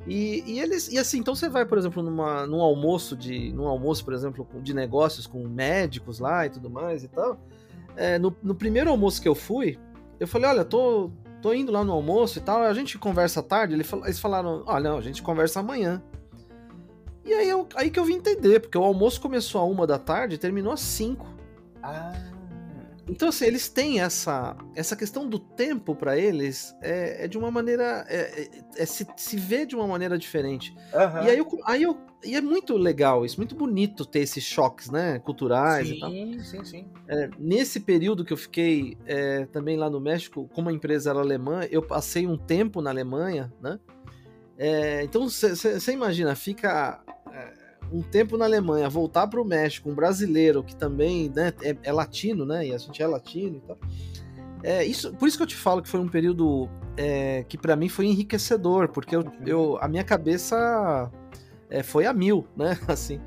E, 0.06 0.44
e, 0.46 0.60
eles 0.60 0.92
e 0.92 0.98
assim, 0.98 1.20
então 1.20 1.34
você 1.34 1.48
vai, 1.48 1.66
por 1.66 1.78
exemplo, 1.78 2.04
numa, 2.04 2.46
num 2.46 2.62
almoço 2.62 3.16
de, 3.16 3.54
num 3.54 3.68
almoço, 3.68 4.04
por 4.04 4.14
exemplo, 4.14 4.46
de 4.62 4.74
negócios 4.74 5.26
com 5.26 5.48
médicos 5.48 6.20
lá 6.20 6.46
e 6.46 6.50
tudo 6.50 6.70
mais 6.70 7.04
e 7.04 7.08
tal. 7.08 7.40
É, 7.96 8.20
no, 8.20 8.36
no 8.44 8.54
primeiro 8.54 8.90
almoço 8.90 9.22
que 9.22 9.28
eu 9.28 9.36
fui, 9.36 9.80
eu 10.20 10.28
falei, 10.28 10.50
olha, 10.50 10.66
tô, 10.66 11.10
tô 11.42 11.54
indo 11.54 11.72
lá 11.72 11.84
no 11.84 11.94
almoço 11.94 12.38
e 12.38 12.42
tal, 12.42 12.64
a 12.64 12.74
gente 12.74 12.98
conversa 12.98 13.42
tarde. 13.42 13.76
Eles 13.76 14.20
falaram, 14.20 14.64
ah, 14.68 14.80
não, 14.80 14.98
a 14.98 15.02
gente 15.02 15.24
conversa 15.24 15.62
amanhã. 15.62 16.02
E 17.24 17.34
aí, 17.34 17.48
eu, 17.48 17.68
aí 17.76 17.90
que 17.90 17.98
eu 17.98 18.04
vim 18.04 18.16
entender, 18.16 18.60
porque 18.60 18.78
o 18.78 18.84
almoço 18.84 19.22
começou 19.22 19.62
a 19.62 19.64
uma 19.64 19.88
da 19.88 19.98
tarde 19.98 20.36
e 20.36 20.38
terminou 20.38 20.74
às 20.74 20.82
cinco. 20.82 21.26
Ah. 21.82 22.33
Então, 23.08 23.30
assim, 23.30 23.46
eles 23.46 23.68
têm 23.68 24.00
essa, 24.00 24.56
essa 24.76 24.96
questão 24.96 25.28
do 25.28 25.38
tempo 25.38 25.96
para 25.96 26.18
eles 26.18 26.76
é, 26.82 27.26
é, 27.26 27.28
de 27.28 27.38
uma 27.38 27.52
maneira. 27.52 28.06
É, 28.08 28.44
é, 28.44 28.50
é, 28.78 28.86
se, 28.86 29.06
se 29.18 29.38
vê 29.38 29.66
de 29.66 29.76
uma 29.76 29.86
maneira 29.86 30.18
diferente. 30.18 30.74
Uhum. 30.94 31.24
E 31.24 31.30
aí, 31.30 31.38
eu, 31.38 31.48
aí 31.66 31.84
eu. 31.84 31.98
E 32.24 32.36
é 32.36 32.42
muito 32.42 32.78
legal 32.78 33.26
isso, 33.26 33.38
muito 33.38 33.54
bonito 33.54 34.06
ter 34.06 34.20
esses 34.20 34.44
choques, 34.44 34.90
né? 34.90 35.20
Culturais 35.20 35.88
sim, 35.90 35.96
e 35.96 36.00
tal. 36.00 36.10
Sim, 36.10 36.40
sim, 36.40 36.64
sim. 36.64 36.88
É, 37.08 37.30
nesse 37.38 37.82
período 37.82 38.24
que 38.24 38.32
eu 38.32 38.38
fiquei 38.38 38.98
é, 39.06 39.46
também 39.48 39.76
lá 39.76 39.90
no 39.90 40.00
México, 40.00 40.50
como 40.54 40.70
a 40.70 40.74
empresa 40.74 41.10
era 41.10 41.20
alemã, 41.20 41.62
eu 41.70 41.82
passei 41.82 42.26
um 42.26 42.38
tempo 42.38 42.82
na 42.82 42.90
Alemanha, 42.90 43.52
né? 43.62 43.80
Então 45.04 45.28
você 45.28 45.92
imagina, 45.92 46.36
fica 46.36 47.04
um 47.94 48.02
tempo 48.02 48.38
na 48.38 48.46
Alemanha, 48.46 48.90
voltar 48.90 49.28
para 49.28 49.40
o 49.40 49.46
México, 49.46 49.88
um 49.88 49.94
brasileiro 49.94 50.64
que 50.64 50.76
também 50.76 51.30
né, 51.30 51.54
é, 51.62 51.78
é, 51.84 51.92
latino, 51.92 52.44
né? 52.44 52.68
E 52.68 52.74
a 52.74 52.78
gente 52.80 53.04
é 53.04 53.06
latino 53.06 53.58
e 53.58 53.68
tal. 53.68 53.78
É, 54.64 54.84
isso, 54.84 55.14
por 55.14 55.28
isso 55.28 55.38
que 55.38 55.44
eu 55.44 55.48
te 55.48 55.56
falo 55.56 55.82
que 55.82 55.88
foi 55.88 56.00
um 56.00 56.08
período 56.08 56.68
é, 56.98 57.44
que 57.44 57.56
para 57.56 57.76
mim 57.76 57.88
foi 57.88 58.08
enriquecedor, 58.08 58.90
porque 58.90 59.16
eu, 59.16 59.24
eu 59.46 59.78
a 59.80 59.88
minha 59.88 60.04
cabeça 60.04 61.12
é, 61.70 61.84
foi 61.84 62.08
a 62.08 62.14
mil, 62.14 62.48
né? 62.58 62.80
Assim, 62.88 63.22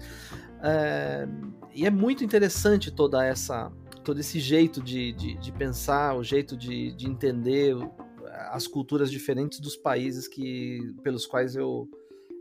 é, 0.60 1.28
e 1.72 1.86
é 1.86 1.90
muito 1.90 2.24
interessante 2.24 2.90
toda 2.90 3.24
essa, 3.24 3.70
todo 4.02 4.18
esse 4.18 4.40
jeito 4.40 4.82
de, 4.82 5.12
de, 5.12 5.34
de 5.36 5.52
pensar, 5.52 6.16
o 6.16 6.24
jeito 6.24 6.56
de, 6.56 6.92
de 6.92 7.06
entender 7.06 7.76
as 8.50 8.66
culturas 8.66 9.10
diferentes 9.12 9.60
dos 9.60 9.76
países 9.76 10.26
que 10.26 10.80
pelos 11.04 11.24
quais 11.24 11.54
eu 11.54 11.88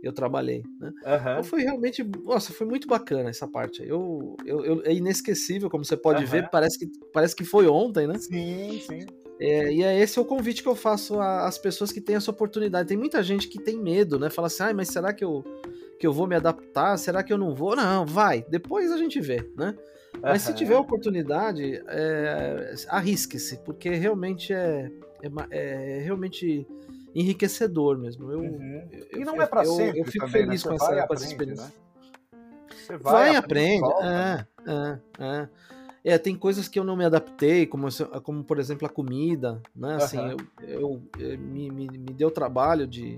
eu 0.08 0.14
trabalhei, 0.14 0.64
né? 0.80 0.90
Uhum. 1.06 1.32
Então 1.32 1.44
foi 1.44 1.62
realmente, 1.64 2.04
nossa, 2.24 2.54
foi 2.54 2.68
muito 2.68 2.88
bacana 2.88 3.30
essa 3.30 3.48
parte. 3.48 3.82
Eu, 3.84 4.36
eu, 4.46 4.64
eu 4.64 4.82
é 4.86 4.94
inesquecível, 4.94 5.70
como 5.70 5.84
você 5.84 5.98
pode 5.98 6.24
uhum. 6.24 6.30
ver, 6.30 6.50
parece 6.50 6.80
que, 6.80 6.88
parece 7.12 7.36
que 7.36 7.44
foi 7.44 7.68
ontem, 7.68 8.08
né? 8.08 8.18
Sim, 8.20 8.80
sim. 8.86 9.06
É, 9.40 9.72
e 9.72 9.84
é 9.84 10.00
esse 10.00 10.18
é 10.18 10.22
o 10.22 10.26
convite 10.26 10.62
que 10.64 10.70
eu 10.70 10.76
faço 10.76 11.20
às 11.20 11.58
pessoas 11.58 11.92
que 11.92 12.00
têm 12.00 12.16
essa 12.16 12.32
oportunidade. 12.32 12.88
Tem 12.88 12.98
muita 12.98 13.22
gente 13.22 13.48
que 13.48 13.60
tem 13.60 13.78
medo, 13.78 14.18
né? 14.18 14.30
Fala 14.30 14.48
assim, 14.48 14.64
ai, 14.64 14.74
mas 14.74 14.90
será 14.90 15.14
que 15.14 15.26
eu, 15.26 15.44
que 16.00 16.08
eu 16.08 16.14
vou 16.14 16.28
me 16.28 16.36
adaptar? 16.36 16.98
Será 16.98 17.22
que 17.22 17.34
eu 17.34 17.38
não 17.38 17.54
vou? 17.54 17.76
Não, 17.76 18.06
vai. 18.06 18.46
Depois 18.50 18.92
a 18.92 18.98
gente 18.98 19.20
vê, 19.20 19.50
né? 19.58 19.76
Mas 20.22 20.46
uhum. 20.46 20.52
se 20.52 20.58
tiver 20.58 20.78
oportunidade, 20.78 21.84
é, 21.88 22.76
arrisque-se, 22.88 23.58
porque 23.66 23.90
realmente 23.90 24.54
é, 24.54 24.90
é, 25.52 25.98
é 25.98 26.00
realmente 26.00 26.66
enriquecedor 27.16 27.98
mesmo. 27.98 28.32
Eu, 28.32 28.40
uhum. 28.40 28.90
eu 29.12 29.22
e 29.22 29.24
não 29.24 29.42
é 29.42 29.46
para 29.46 29.64
sempre. 29.64 30.02
Eu 30.02 30.06
fico 30.06 30.26
também, 30.26 30.44
feliz 30.44 30.64
né? 30.64 30.70
com, 30.70 30.76
essa, 30.76 30.86
aprende, 30.86 31.08
com 31.08 31.14
essa 31.14 31.26
experiência. 31.26 31.66
Né? 31.66 31.72
Você 32.70 32.98
vai, 32.98 33.14
vai 33.14 33.36
aprende. 33.38 33.90
É, 34.04 34.46
é, 34.68 35.00
é. 35.24 35.50
É, 36.08 36.20
tem 36.20 36.36
coisas 36.36 36.68
que 36.68 36.78
eu 36.78 36.84
não 36.84 36.96
me 36.96 37.04
adaptei, 37.04 37.66
como, 37.66 37.88
como 38.22 38.44
por 38.44 38.60
exemplo 38.60 38.86
a 38.86 38.90
comida, 38.90 39.60
né? 39.76 39.96
Assim, 39.96 40.20
uhum. 40.20 40.38
eu, 40.60 40.68
eu, 40.68 41.02
eu 41.18 41.40
me, 41.40 41.72
me, 41.72 41.88
me, 41.88 42.14
deu 42.14 42.30
trabalho 42.30 42.86
de, 42.86 43.18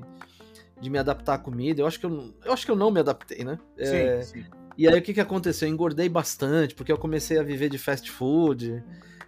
de 0.80 0.90
me 0.90 0.98
adaptar 0.98 1.34
à 1.34 1.38
comida. 1.38 1.82
Eu 1.82 1.88
acho 1.88 2.00
que 2.00 2.06
eu, 2.06 2.34
eu 2.46 2.54
acho 2.54 2.66
que 2.66 2.72
eu 2.72 2.78
não 2.78 2.90
me 2.90 3.02
adaptei, 3.02 3.44
né? 3.44 3.60
É, 3.78 4.22
sim, 4.22 4.42
sim. 4.42 4.46
E 4.78 4.88
aí 4.88 4.98
o 4.98 5.02
que, 5.02 5.14
que 5.14 5.20
aconteceu? 5.20 5.68
Eu 5.68 5.74
engordei 5.74 6.08
bastante, 6.08 6.76
porque 6.76 6.92
eu 6.92 6.98
comecei 6.98 7.38
a 7.38 7.44
viver 7.44 7.68
de 7.68 7.78
fast 7.78 8.10
food. 8.10 8.82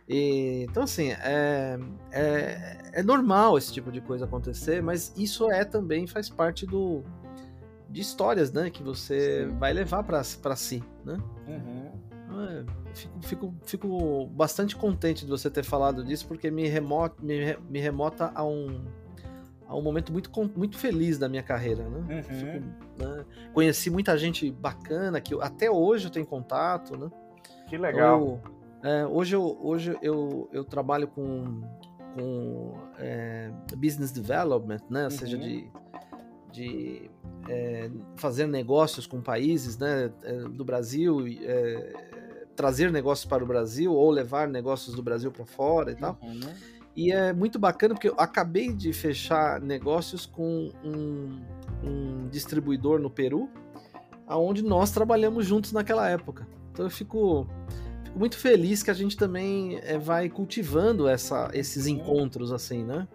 E, 0.10 0.65
então, 0.67 0.84
assim, 0.84 1.12
é, 1.12 1.78
é, 2.12 2.78
é, 2.93 3.04
normal 3.04 3.60
esse 3.60 3.72
tipo 3.72 3.91
de 3.91 4.02
coisa 4.02 4.26
acontecer, 4.26 4.82
mas 4.82 5.13
isso 5.15 5.52
é 5.52 5.63
também 5.63 6.08
faz 6.08 6.28
parte 6.28 6.65
do 6.65 7.04
de 7.88 8.02
histórias, 8.02 8.52
né? 8.52 8.72
Que 8.72 8.82
você 8.82 9.48
Sim. 9.48 9.58
vai 9.58 9.72
levar 9.72 10.04
para 10.04 10.24
si, 10.24 10.84
né? 11.06 11.17
Uhum. 11.48 11.91
É, 12.41 12.65
fico, 12.93 13.19
fico, 13.22 13.56
fico 13.63 14.26
bastante 14.28 14.76
contente 14.76 15.26
de 15.26 15.32
você 15.32 15.50
ter 15.50 15.63
falado 15.63 16.04
disso, 16.04 16.28
porque 16.28 16.50
me 16.50 16.67
remota, 16.67 17.15
me, 17.22 17.58
me 17.69 17.80
remota 17.80 18.32
a 18.34 18.43
um, 18.43 18.84
a 19.67 19.76
um 19.76 19.82
momento 19.82 20.12
muito, 20.12 20.32
muito 20.56 20.78
feliz 20.78 21.19
da 21.19 21.30
minha 21.30 21.43
carreira, 21.43 21.88
né? 21.88 22.15
Uhum. 22.15 22.24
Fico, 22.24 23.04
né? 23.04 23.26
Conheci 23.54 23.91
muita 23.91 24.17
gente 24.17 24.50
bacana 24.50 25.22
que 25.22 25.39
até 25.39 25.69
hoje 25.69 26.06
eu 26.06 26.12
tenho 26.12 26.26
contato, 26.26 26.98
né? 26.98 27.12
Que 27.67 27.78
legal. 27.78 28.22
Eu, 28.22 28.59
é, 28.83 29.05
hoje 29.05 29.35
eu, 29.35 29.57
hoje 29.61 29.97
eu, 30.01 30.49
eu 30.51 30.63
trabalho 30.63 31.07
com, 31.07 31.61
com 32.15 32.73
é, 32.97 33.51
business 33.75 34.11
development, 34.11 34.81
né? 34.89 34.99
Ou 34.99 35.05
uhum. 35.05 35.09
seja, 35.11 35.37
de, 35.37 35.69
de 36.51 37.11
é, 37.47 37.89
fazer 38.15 38.47
negócios 38.47 39.05
com 39.05 39.21
países 39.21 39.77
né, 39.77 40.11
é, 40.23 40.33
do 40.43 40.63
Brasil, 40.63 41.25
é, 41.41 41.93
trazer 42.55 42.91
negócios 42.91 43.25
para 43.25 43.43
o 43.43 43.47
Brasil 43.47 43.93
ou 43.93 44.09
levar 44.09 44.47
negócios 44.47 44.95
do 44.95 45.03
Brasil 45.03 45.31
para 45.31 45.45
fora 45.45 45.91
e 45.91 45.95
tal. 45.95 46.17
Uhum. 46.21 46.39
E 46.95 47.11
é 47.11 47.31
muito 47.31 47.57
bacana 47.59 47.93
porque 47.93 48.09
eu 48.09 48.15
acabei 48.17 48.73
de 48.73 48.91
fechar 48.91 49.61
negócios 49.61 50.25
com 50.25 50.71
um, 50.83 51.39
um 51.83 52.27
distribuidor 52.27 52.99
no 52.99 53.09
Peru, 53.09 53.49
aonde 54.27 54.61
nós 54.61 54.91
trabalhamos 54.91 55.45
juntos 55.45 55.71
naquela 55.71 56.09
época. 56.09 56.47
Então 56.71 56.85
eu 56.85 56.89
fico 56.89 57.47
fico 58.10 58.19
muito 58.19 58.38
feliz 58.38 58.84
que 58.84 58.91
a 58.91 58.93
gente 58.93 59.15
também 59.15 59.80
é, 59.84 59.98
vai 59.98 60.30
cultivando 60.30 61.08
essa, 61.08 61.50
esses 61.54 61.88
encontros, 61.88 62.52
assim, 62.52 62.84
né? 62.84 63.08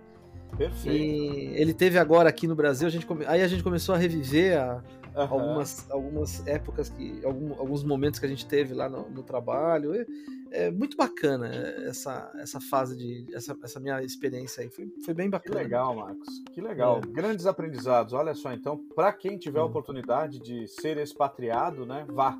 Perfeito. 0.56 0.96
E 0.96 1.60
ele 1.60 1.74
teve 1.74 1.98
agora 1.98 2.28
aqui 2.28 2.46
no 2.46 2.54
Brasil, 2.54 2.86
a 2.86 2.90
gente 2.90 3.04
come... 3.04 3.26
aí 3.26 3.42
a 3.42 3.48
gente 3.48 3.62
começou 3.62 3.94
a 3.94 3.98
reviver 3.98 4.56
a, 4.56 4.82
uhum. 5.16 5.22
algumas, 5.22 5.90
algumas 5.90 6.46
épocas, 6.46 6.88
que, 6.88 7.20
algum, 7.24 7.52
alguns 7.58 7.82
momentos 7.82 8.20
que 8.20 8.26
a 8.26 8.28
gente 8.28 8.46
teve 8.46 8.72
lá 8.72 8.88
no, 8.88 9.10
no 9.10 9.22
trabalho. 9.22 9.94
É, 9.94 10.06
é, 10.52 10.70
muito 10.70 10.96
bacana 10.96 11.48
essa, 11.48 12.30
essa 12.36 12.60
fase 12.60 12.96
de. 12.96 13.26
Essa, 13.34 13.56
essa 13.64 13.80
minha 13.80 14.00
experiência 14.00 14.62
aí. 14.62 14.70
Foi, 14.70 14.88
foi 15.04 15.12
bem 15.12 15.28
bacana. 15.28 15.56
Que 15.56 15.64
legal, 15.64 15.96
Marcos. 15.96 16.28
Que 16.52 16.60
legal. 16.60 17.00
É. 17.02 17.06
Grandes 17.08 17.46
aprendizados. 17.46 18.12
Olha 18.12 18.34
só, 18.34 18.52
então, 18.52 18.78
para 18.94 19.12
quem 19.12 19.36
tiver 19.36 19.58
a 19.58 19.64
oportunidade 19.64 20.38
de 20.38 20.68
ser 20.68 20.98
expatriado, 20.98 21.84
né, 21.84 22.06
vá 22.08 22.38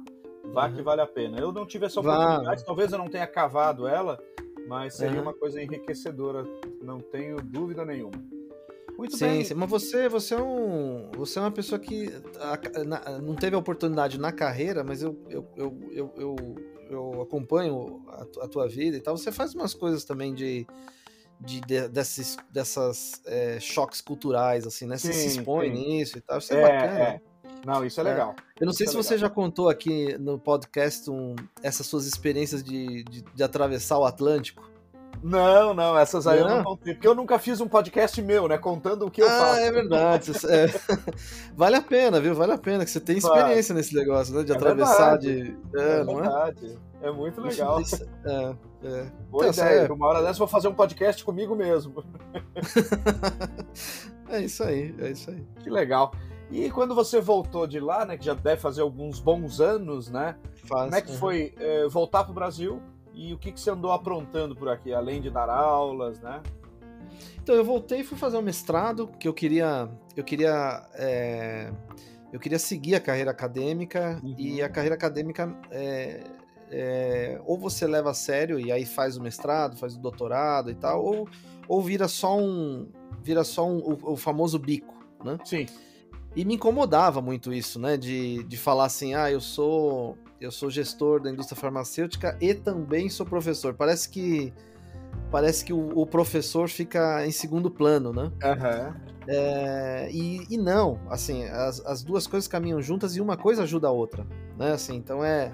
Vá 0.53 0.67
uhum. 0.67 0.75
que 0.75 0.83
vale 0.83 1.01
a 1.01 1.07
pena. 1.07 1.39
Eu 1.39 1.53
não 1.53 1.67
tive 1.67 1.87
essa 1.87 2.01
oportunidade, 2.01 2.65
talvez 2.65 2.93
eu 2.93 2.99
não 2.99 3.09
tenha 3.09 3.27
cavado 3.27 3.87
ela, 3.87 4.23
mas 4.69 4.95
seria 4.95 5.17
uhum. 5.17 5.23
uma 5.23 5.35
coisa 5.35 5.63
enriquecedora, 5.63 6.45
não 6.83 7.01
tenho 7.01 7.37
dúvida 7.37 7.85
nenhuma. 7.85 8.23
Muito 8.97 9.17
sim, 9.17 9.25
bem. 9.25 9.45
Sim, 9.45 9.55
mas 9.55 9.69
você, 9.69 10.09
você, 10.09 10.35
é 10.35 10.41
um, 10.41 11.11
você 11.17 11.39
é 11.39 11.43
uma 11.43 11.51
pessoa 11.51 11.79
que 11.79 12.11
a, 12.39 12.85
na, 12.85 13.19
não 13.21 13.35
teve 13.35 13.57
a 13.57 13.59
oportunidade 13.59 14.19
na 14.19 14.31
carreira, 14.31 14.85
mas 14.85 15.03
eu, 15.03 15.19
eu, 15.29 15.47
eu, 15.57 15.91
eu, 15.93 16.15
eu, 16.17 16.37
eu 16.89 17.23
acompanho 17.23 18.05
a, 18.09 18.45
a, 18.45 18.49
tua 18.49 18.69
vida 18.69 18.97
e 18.97 19.01
tal. 19.01 19.17
Você 19.17 19.33
faz 19.33 19.55
umas 19.55 19.75
coisas 19.75 20.05
também 20.05 20.33
de, 20.33 20.65
de, 21.41 21.61
de 21.61 21.89
desses 21.89 22.37
dessas 22.51 23.21
é, 23.27 23.59
choques 23.59 24.01
culturais, 24.01 24.65
assim, 24.65 24.87
né? 24.87 24.97
Você 24.97 25.13
sim, 25.13 25.29
se 25.29 25.39
expõe 25.39 25.75
sim. 25.75 25.75
nisso 25.75 26.19
e 26.19 26.21
tal. 26.21 26.39
Isso 26.39 26.55
é, 26.55 26.59
é 26.59 26.63
bacana. 26.63 27.01
É. 27.01 27.21
Não, 27.65 27.85
isso 27.85 28.01
é, 28.01 28.05
é. 28.05 28.07
legal. 28.09 28.35
Eu 28.61 28.67
não 28.67 28.73
sei 28.73 28.85
isso 28.85 28.93
se 28.93 28.99
é 28.99 29.03
você 29.03 29.19
já 29.19 29.31
contou 29.31 29.69
aqui 29.69 30.17
no 30.19 30.39
podcast 30.39 31.11
um, 31.11 31.35
essas 31.63 31.87
suas 31.87 32.07
experiências 32.07 32.63
de, 32.63 33.03
de, 33.05 33.23
de, 33.23 33.43
atravessar 33.43 33.99
o 33.99 34.05
Atlântico. 34.05 34.63
Não, 35.23 35.73
não, 35.73 35.99
essas 35.99 36.27
aí 36.27 36.41
não. 36.41 36.49
eu 36.49 36.57
não 36.57 36.65
contei, 36.65 36.93
porque 36.93 37.09
eu 37.09 37.15
nunca 37.15 37.39
fiz 37.39 37.59
um 37.61 37.69
podcast 37.69 38.21
meu, 38.21 38.47
né? 38.47 38.59
Contando 38.59 39.07
o 39.07 39.11
que 39.11 39.23
eu 39.23 39.27
ah, 39.27 39.31
faço. 39.31 39.61
é 39.61 39.73
verdade. 39.73 40.33
É. 40.49 40.67
vale 41.57 41.77
a 41.77 41.83
pena, 41.83 42.21
viu? 42.21 42.35
Vale 42.35 42.53
a 42.53 42.59
pena, 42.59 42.85
que 42.85 42.91
você 42.91 43.01
tem 43.01 43.17
experiência 43.17 43.75
nesse 43.75 43.95
negócio, 43.95 44.35
né? 44.35 44.43
De 44.43 44.53
é 44.53 44.55
atravessar 44.55 45.19
verdade. 45.19 45.43
de. 45.45 45.79
É, 45.79 46.01
é 46.01 46.05
verdade. 46.05 46.79
É? 47.01 47.09
é 47.09 47.13
muito 47.13 47.41
legal. 47.41 47.81
É, 47.81 48.55
é. 48.85 49.07
Boa 49.31 49.49
então, 49.49 49.65
ideia. 49.65 49.93
Uma 49.93 50.07
hora 50.09 50.21
dessa 50.21 50.35
eu 50.35 50.39
vou 50.39 50.49
fazer 50.49 50.69
um 50.69 50.75
podcast 50.75 51.25
comigo 51.25 51.57
mesmo. 51.57 52.05
é 54.29 54.41
isso 54.43 54.63
aí, 54.63 54.95
é 54.99 55.11
isso 55.11 55.31
aí. 55.31 55.47
Que 55.63 55.71
legal. 55.71 56.13
E 56.51 56.71
quando 56.71 56.95
você 56.95 57.21
voltou 57.21 57.67
de 57.67 57.81
lá, 57.81 58.05
né, 58.05 58.17
que 58.17 58.25
já 58.25 58.35
deve 58.35 58.61
fazer 58.61 58.83
alguns 58.83 59.19
bons 59.19 59.61
anos, 59.61 60.09
né? 60.11 60.37
Faz, 60.55 60.85
como 60.85 60.95
é 60.95 61.01
que 61.01 61.13
uhum. 61.13 61.19
foi 61.19 61.55
é, 61.59 61.89
voltar 61.89 62.25
para 62.25 62.31
o 62.31 62.35
Brasil 62.35 62.81
e 63.13 63.33
o 63.33 63.39
que, 63.39 63.53
que 63.53 63.61
você 63.61 63.71
andou 63.71 63.93
aprontando 63.93 64.55
por 64.55 64.69
aqui, 64.69 64.93
além 64.93 65.21
de 65.21 65.31
dar 65.31 65.49
aulas, 65.49 66.21
né? 66.21 66.43
Então 67.43 67.55
eu 67.55 67.65
voltei 67.65 68.01
e 68.01 68.05
fui 68.05 68.17
fazer 68.17 68.37
um 68.37 68.43
mestrado 68.43 69.09
que 69.19 69.29
eu 69.29 69.35
queria, 69.35 69.89
eu 70.17 70.25
queria, 70.25 70.89
é, 70.95 71.71
eu 72.33 72.41
queria 72.41 72.59
seguir 72.59 72.95
a 72.95 73.01
carreira 73.01 73.31
acadêmica 73.31 74.21
uhum. 74.23 74.35
e 74.39 74.63
a 74.63 74.69
carreira 74.69 74.95
acadêmica 74.95 75.55
é, 75.71 76.25
é, 76.71 77.41
ou 77.45 77.59
você 77.59 77.87
leva 77.87 78.11
a 78.11 78.15
sério 78.15 78.59
e 78.59 78.73
aí 78.73 78.85
faz 78.85 79.17
o 79.17 79.23
mestrado, 79.23 79.77
faz 79.77 79.95
o 79.95 80.01
doutorado 80.01 80.71
e 80.71 80.75
tal, 80.75 81.05
ou, 81.05 81.29
ou 81.69 81.83
vira 81.83 82.09
só 82.09 82.39
um, 82.39 82.89
vira 83.23 83.45
só 83.45 83.69
um, 83.69 83.79
o, 83.79 84.13
o 84.13 84.17
famoso 84.17 84.59
bico, 84.59 84.95
né? 85.23 85.39
Sim. 85.45 85.67
E 86.37 86.45
me 86.45 86.55
incomodava 86.55 87.21
muito 87.21 87.53
isso, 87.53 87.79
né? 87.79 87.97
De, 87.97 88.43
de 88.45 88.57
falar 88.57 88.87
assim, 88.87 89.15
ah, 89.15 89.31
eu 89.31 89.41
sou 89.41 90.19
eu 90.41 90.51
sou 90.51 90.69
gestor 90.69 91.21
da 91.21 91.31
indústria 91.31 91.59
farmacêutica 91.59 92.37
e 92.41 92.53
também 92.53 93.09
sou 93.09 93.25
professor. 93.25 93.75
Parece 93.75 94.09
que 94.09 94.53
parece 95.31 95.65
que 95.65 95.73
o, 95.73 95.99
o 95.99 96.07
professor 96.07 96.69
fica 96.69 97.27
em 97.27 97.33
segundo 97.33 97.71
plano, 97.71 98.13
né? 98.13 98.25
Uhum. 98.25 99.15
É, 99.27 100.09
e, 100.13 100.47
e, 100.51 100.59
não, 100.59 101.01
assim, 101.09 101.45
as, 101.45 101.81
as 101.87 102.03
duas 102.03 102.27
coisas 102.27 102.47
caminham 102.47 102.81
juntas 102.83 103.17
e 103.17 103.21
uma 103.21 103.37
coisa 103.37 103.63
ajuda 103.63 103.89
a 103.89 103.91
outra, 103.91 104.27
né? 104.59 104.73
Assim, 104.73 104.97
então 104.97 105.25
é 105.25 105.53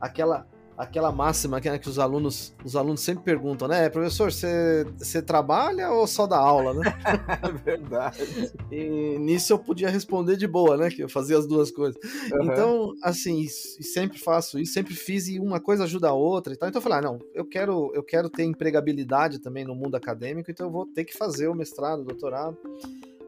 aquela 0.00 0.46
aquela 0.80 1.12
máxima 1.12 1.60
que, 1.60 1.70
né, 1.70 1.78
que 1.78 1.88
os 1.88 1.98
alunos 1.98 2.54
os 2.64 2.74
alunos 2.74 3.00
sempre 3.00 3.22
perguntam, 3.22 3.68
né, 3.68 3.88
professor, 3.90 4.32
você, 4.32 4.86
você 4.98 5.20
trabalha 5.20 5.90
ou 5.90 6.06
só 6.06 6.26
dá 6.26 6.38
aula, 6.38 6.72
né? 6.74 6.82
É 7.42 7.52
verdade. 7.52 8.52
E 8.70 9.18
nisso 9.18 9.52
eu 9.52 9.58
podia 9.58 9.90
responder 9.90 10.36
de 10.36 10.46
boa, 10.46 10.76
né, 10.76 10.90
que 10.90 11.02
eu 11.02 11.08
fazia 11.08 11.36
as 11.36 11.46
duas 11.46 11.70
coisas. 11.70 12.00
Uhum. 12.32 12.44
Então, 12.44 12.94
assim, 13.02 13.46
sempre 13.46 14.18
faço 14.18 14.58
isso, 14.58 14.72
sempre 14.72 14.94
fiz 14.94 15.28
e 15.28 15.38
uma 15.38 15.60
coisa 15.60 15.84
ajuda 15.84 16.08
a 16.08 16.14
outra 16.14 16.52
e 16.52 16.56
tal. 16.56 16.68
Então 16.68 16.78
eu 16.78 16.82
falei, 16.82 16.98
ah, 16.98 17.02
não, 17.02 17.18
eu 17.34 17.44
quero 17.44 17.92
eu 17.94 18.02
quero 18.02 18.30
ter 18.30 18.44
empregabilidade 18.44 19.38
também 19.38 19.64
no 19.64 19.74
mundo 19.74 19.96
acadêmico, 19.96 20.50
então 20.50 20.66
eu 20.66 20.72
vou 20.72 20.86
ter 20.86 21.04
que 21.04 21.16
fazer 21.16 21.48
o 21.48 21.54
mestrado, 21.54 22.00
o 22.00 22.04
doutorado. 22.04 22.56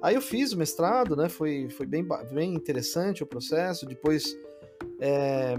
Aí 0.01 0.15
eu 0.15 0.23
fiz 0.23 0.53
o 0.53 0.59
mestrado, 0.59 1.15
né? 1.15 1.29
Foi, 1.29 1.69
foi 1.71 1.87
bem, 1.87 2.07
bem 2.33 2.55
interessante 2.55 3.23
o 3.23 3.27
processo. 3.27 3.87
Depois 3.87 4.37
é, 5.01 5.55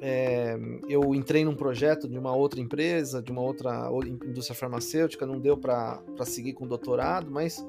é, 0.00 0.56
eu 0.88 1.14
entrei 1.14 1.44
num 1.44 1.54
projeto 1.54 2.08
de 2.08 2.18
uma 2.18 2.34
outra 2.34 2.60
empresa, 2.60 3.22
de 3.22 3.32
uma 3.32 3.40
outra 3.40 3.90
indústria 4.04 4.56
farmacêutica, 4.56 5.26
não 5.26 5.40
deu 5.40 5.56
para 5.56 6.00
seguir 6.24 6.52
com 6.52 6.64
o 6.64 6.68
doutorado, 6.68 7.30
mas 7.30 7.64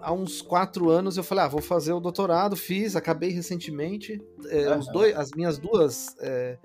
há 0.00 0.12
uns 0.12 0.42
quatro 0.42 0.90
anos 0.90 1.16
eu 1.16 1.22
falei, 1.22 1.44
ah, 1.44 1.48
vou 1.48 1.62
fazer 1.62 1.92
o 1.92 2.00
doutorado, 2.00 2.56
fiz, 2.56 2.96
acabei 2.96 3.30
recentemente. 3.30 4.20
É, 4.46 4.76
dois, 4.92 5.16
as 5.16 5.30
minhas 5.30 5.56
duas, 5.56 6.16
é, 6.20 6.58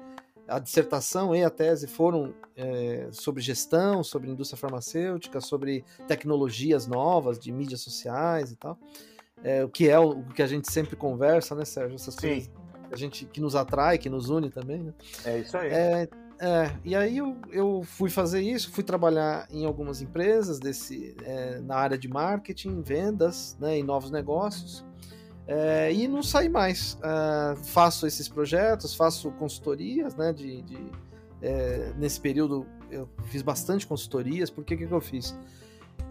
a 0.47 0.57
dissertação 0.57 1.35
e 1.35 1.43
a 1.43 1.49
tese 1.51 1.87
foram 1.87 2.33
é, 2.55 3.09
sobre 3.11 3.41
gestão, 3.43 4.03
sobre 4.03 4.29
indústria 4.29 4.57
farmacêutica, 4.57 5.39
sobre 5.39 5.85
tecnologias 6.07 6.87
novas 6.87 7.37
de 7.37 7.51
mídias 7.51 7.81
sociais 7.81 8.51
e 8.51 8.55
tal. 8.55 8.77
É, 9.43 9.63
o 9.63 9.69
que 9.69 9.87
é 9.87 9.97
o, 9.97 10.19
o 10.19 10.33
que 10.33 10.41
a 10.41 10.47
gente 10.47 10.69
sempre 10.69 10.95
conversa, 10.95 11.55
né, 11.55 11.63
Sérgio? 11.63 11.95
Essas 11.95 12.15
Sim. 12.15 12.21
coisas 12.21 12.58
a 12.91 12.95
gente 12.95 13.25
que 13.25 13.39
nos 13.39 13.55
atrai, 13.55 13.97
que 13.97 14.09
nos 14.09 14.29
une 14.29 14.49
também, 14.49 14.83
né? 14.83 14.93
É 15.25 15.39
isso 15.39 15.57
aí. 15.57 15.69
É, 15.69 16.09
é, 16.39 16.71
e 16.85 16.95
aí 16.95 17.17
eu, 17.17 17.35
eu 17.51 17.83
fui 17.83 18.09
fazer 18.09 18.41
isso, 18.41 18.71
fui 18.71 18.83
trabalhar 18.83 19.47
em 19.51 19.65
algumas 19.65 20.01
empresas 20.01 20.59
desse, 20.59 21.15
é, 21.23 21.59
na 21.59 21.75
área 21.75 21.97
de 21.97 22.07
marketing, 22.07 22.81
vendas, 22.81 23.57
né, 23.59 23.77
em 23.77 23.83
novos 23.83 24.09
negócios. 24.09 24.85
É, 25.45 25.91
e 25.91 26.07
não 26.07 26.21
saí 26.21 26.47
mais. 26.47 26.97
É, 27.03 27.55
faço 27.55 28.05
esses 28.05 28.29
projetos, 28.29 28.93
faço 28.93 29.31
consultorias, 29.31 30.15
né? 30.15 30.31
De, 30.31 30.61
de 30.61 30.77
é, 31.41 31.91
nesse 31.97 32.21
período 32.21 32.65
eu 32.91 33.09
fiz 33.25 33.41
bastante 33.41 33.85
consultorias. 33.85 34.49
Por 34.49 34.63
que 34.63 34.77
que 34.77 34.89
eu 34.89 35.01
fiz? 35.01 35.35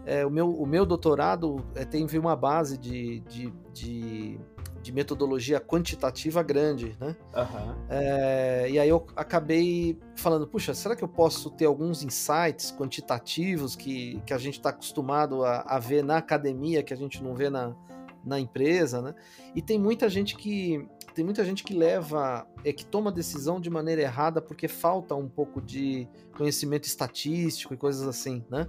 É, 0.05 0.25
o, 0.25 0.29
meu, 0.29 0.49
o 0.49 0.65
meu 0.65 0.85
doutorado 0.85 1.65
é, 1.75 1.85
tem 1.85 2.05
uma 2.17 2.35
base 2.35 2.77
de, 2.77 3.19
de, 3.21 3.53
de 3.73 4.39
de 4.81 4.91
metodologia 4.91 5.59
quantitativa 5.59 6.41
grande, 6.41 6.95
né? 6.99 7.15
Uhum. 7.35 7.75
É, 7.89 8.67
e 8.69 8.79
aí 8.79 8.89
eu 8.89 9.05
acabei 9.15 9.97
falando, 10.15 10.47
puxa, 10.47 10.73
será 10.73 10.95
que 10.95 11.03
eu 11.03 11.07
posso 11.07 11.49
ter 11.51 11.65
alguns 11.65 12.03
insights 12.03 12.71
quantitativos 12.71 13.75
que, 13.75 14.21
que 14.25 14.33
a 14.33 14.37
gente 14.37 14.55
está 14.55 14.69
acostumado 14.69 15.43
a, 15.43 15.61
a, 15.61 15.79
ver 15.79 16.03
na 16.03 16.17
academia, 16.17 16.83
que 16.83 16.93
a 16.93 16.97
gente 16.97 17.21
não 17.23 17.35
vê 17.35 17.49
na, 17.49 17.75
na 18.23 18.39
empresa, 18.39 19.01
né? 19.01 19.15
E 19.55 19.61
tem 19.61 19.79
muita 19.79 20.09
gente 20.09 20.35
que 20.35 20.87
tem 21.13 21.25
muita 21.25 21.43
gente 21.43 21.63
que 21.63 21.73
leva, 21.73 22.47
é 22.63 22.71
que 22.71 22.85
toma 22.85 23.11
decisão 23.11 23.59
de 23.59 23.69
maneira 23.69 24.01
errada 24.01 24.41
porque 24.41 24.67
falta 24.67 25.15
um 25.15 25.27
pouco 25.27 25.59
de 25.59 26.07
conhecimento 26.37 26.85
estatístico 26.85 27.73
e 27.73 27.77
coisas 27.77 28.07
assim, 28.07 28.45
né? 28.49 28.67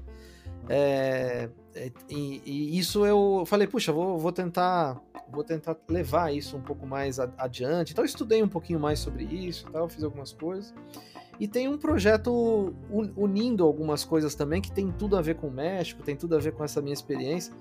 É, 0.68 1.48
é, 1.74 1.92
e, 2.08 2.42
e, 2.44 2.78
isso 2.78 3.06
eu 3.06 3.44
falei, 3.46 3.66
puxa, 3.66 3.92
vou, 3.92 4.18
vou 4.18 4.32
tentar 4.32 5.00
vou 5.32 5.44
tentar 5.44 5.76
levar 5.88 6.32
isso 6.32 6.56
um 6.56 6.62
pouco 6.62 6.86
mais 6.86 7.18
adiante. 7.18 7.92
Então 7.92 8.04
estudei 8.04 8.42
um 8.42 8.48
pouquinho 8.48 8.80
mais 8.80 8.98
sobre 8.98 9.24
isso, 9.24 9.66
tal, 9.70 9.88
fiz 9.88 10.02
algumas 10.02 10.32
coisas. 10.32 10.74
E 11.38 11.48
tem 11.48 11.68
um 11.68 11.78
projeto 11.78 12.74
unindo 13.16 13.64
algumas 13.64 14.04
coisas 14.04 14.34
também 14.34 14.60
que 14.60 14.70
tem 14.70 14.92
tudo 14.92 15.16
a 15.16 15.22
ver 15.22 15.36
com 15.36 15.48
o 15.48 15.50
México, 15.50 16.02
tem 16.02 16.14
tudo 16.14 16.36
a 16.36 16.38
ver 16.38 16.52
com 16.52 16.62
essa 16.62 16.82
minha 16.82 16.92
experiência. 16.92 17.54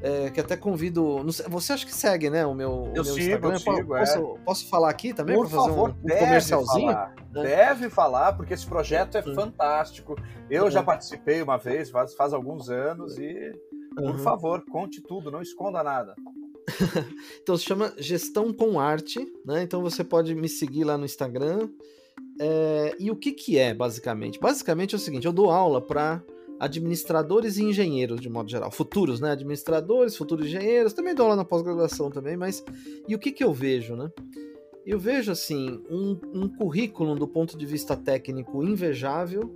É, 0.00 0.30
que 0.30 0.38
até 0.38 0.56
convido. 0.56 1.24
Você 1.48 1.72
acha 1.72 1.84
que 1.84 1.92
segue, 1.92 2.30
né? 2.30 2.46
O 2.46 2.54
meu, 2.54 2.92
eu 2.94 3.02
o 3.02 3.04
meu 3.04 3.14
sigo, 3.14 3.20
Instagram. 3.20 3.52
Eu 3.54 3.58
sigo, 3.58 3.88
posso, 3.88 4.18
é. 4.18 4.44
posso, 4.44 4.68
falar 4.68 4.90
aqui 4.90 5.12
também 5.12 5.36
para 5.36 5.48
fazer 5.48 5.68
favor, 5.68 5.90
um, 5.90 6.14
um 6.14 6.18
comercialzinho? 6.18 6.92
Falar. 6.92 7.14
Né? 7.32 7.42
Deve 7.42 7.90
falar, 7.90 8.32
porque 8.34 8.54
esse 8.54 8.64
projeto 8.64 9.18
é 9.18 9.22
fantástico. 9.22 10.14
Eu 10.48 10.70
já 10.70 10.84
participei 10.84 11.42
uma 11.42 11.58
vez, 11.58 11.90
faz, 11.90 12.14
faz 12.14 12.32
alguns 12.32 12.70
anos, 12.70 13.18
e 13.18 13.52
por 13.96 14.10
uhum. 14.12 14.18
favor, 14.18 14.64
conte 14.70 15.00
tudo, 15.00 15.32
não 15.32 15.42
esconda 15.42 15.82
nada. 15.82 16.14
então 17.42 17.56
se 17.56 17.64
chama 17.64 17.92
Gestão 17.98 18.52
com 18.52 18.78
Arte, 18.78 19.20
né? 19.44 19.62
Então 19.62 19.82
você 19.82 20.04
pode 20.04 20.34
me 20.34 20.48
seguir 20.48 20.84
lá 20.84 20.98
no 20.98 21.04
Instagram. 21.04 21.68
É, 22.40 22.94
e 22.98 23.10
o 23.10 23.16
que, 23.16 23.32
que 23.32 23.58
é, 23.58 23.74
basicamente? 23.74 24.38
Basicamente 24.38 24.94
é 24.94 24.98
o 24.98 25.00
seguinte: 25.00 25.26
eu 25.26 25.32
dou 25.32 25.50
aula 25.50 25.80
para 25.80 26.22
administradores 26.60 27.56
e 27.56 27.64
engenheiros, 27.64 28.20
de 28.20 28.28
modo 28.28 28.50
geral. 28.50 28.70
Futuros, 28.70 29.20
né? 29.20 29.32
Administradores, 29.32 30.16
futuros 30.16 30.46
engenheiros. 30.46 30.92
Também 30.92 31.14
dou 31.14 31.24
aula 31.24 31.36
na 31.36 31.44
pós-graduação 31.44 32.10
também, 32.10 32.36
mas. 32.36 32.64
E 33.06 33.14
o 33.14 33.18
que, 33.18 33.32
que 33.32 33.44
eu 33.44 33.52
vejo, 33.52 33.96
né? 33.96 34.10
Eu 34.84 34.98
vejo, 34.98 35.30
assim, 35.30 35.82
um, 35.90 36.18
um 36.32 36.48
currículo 36.48 37.14
do 37.14 37.28
ponto 37.28 37.58
de 37.58 37.66
vista 37.66 37.94
técnico 37.94 38.62
invejável, 38.62 39.54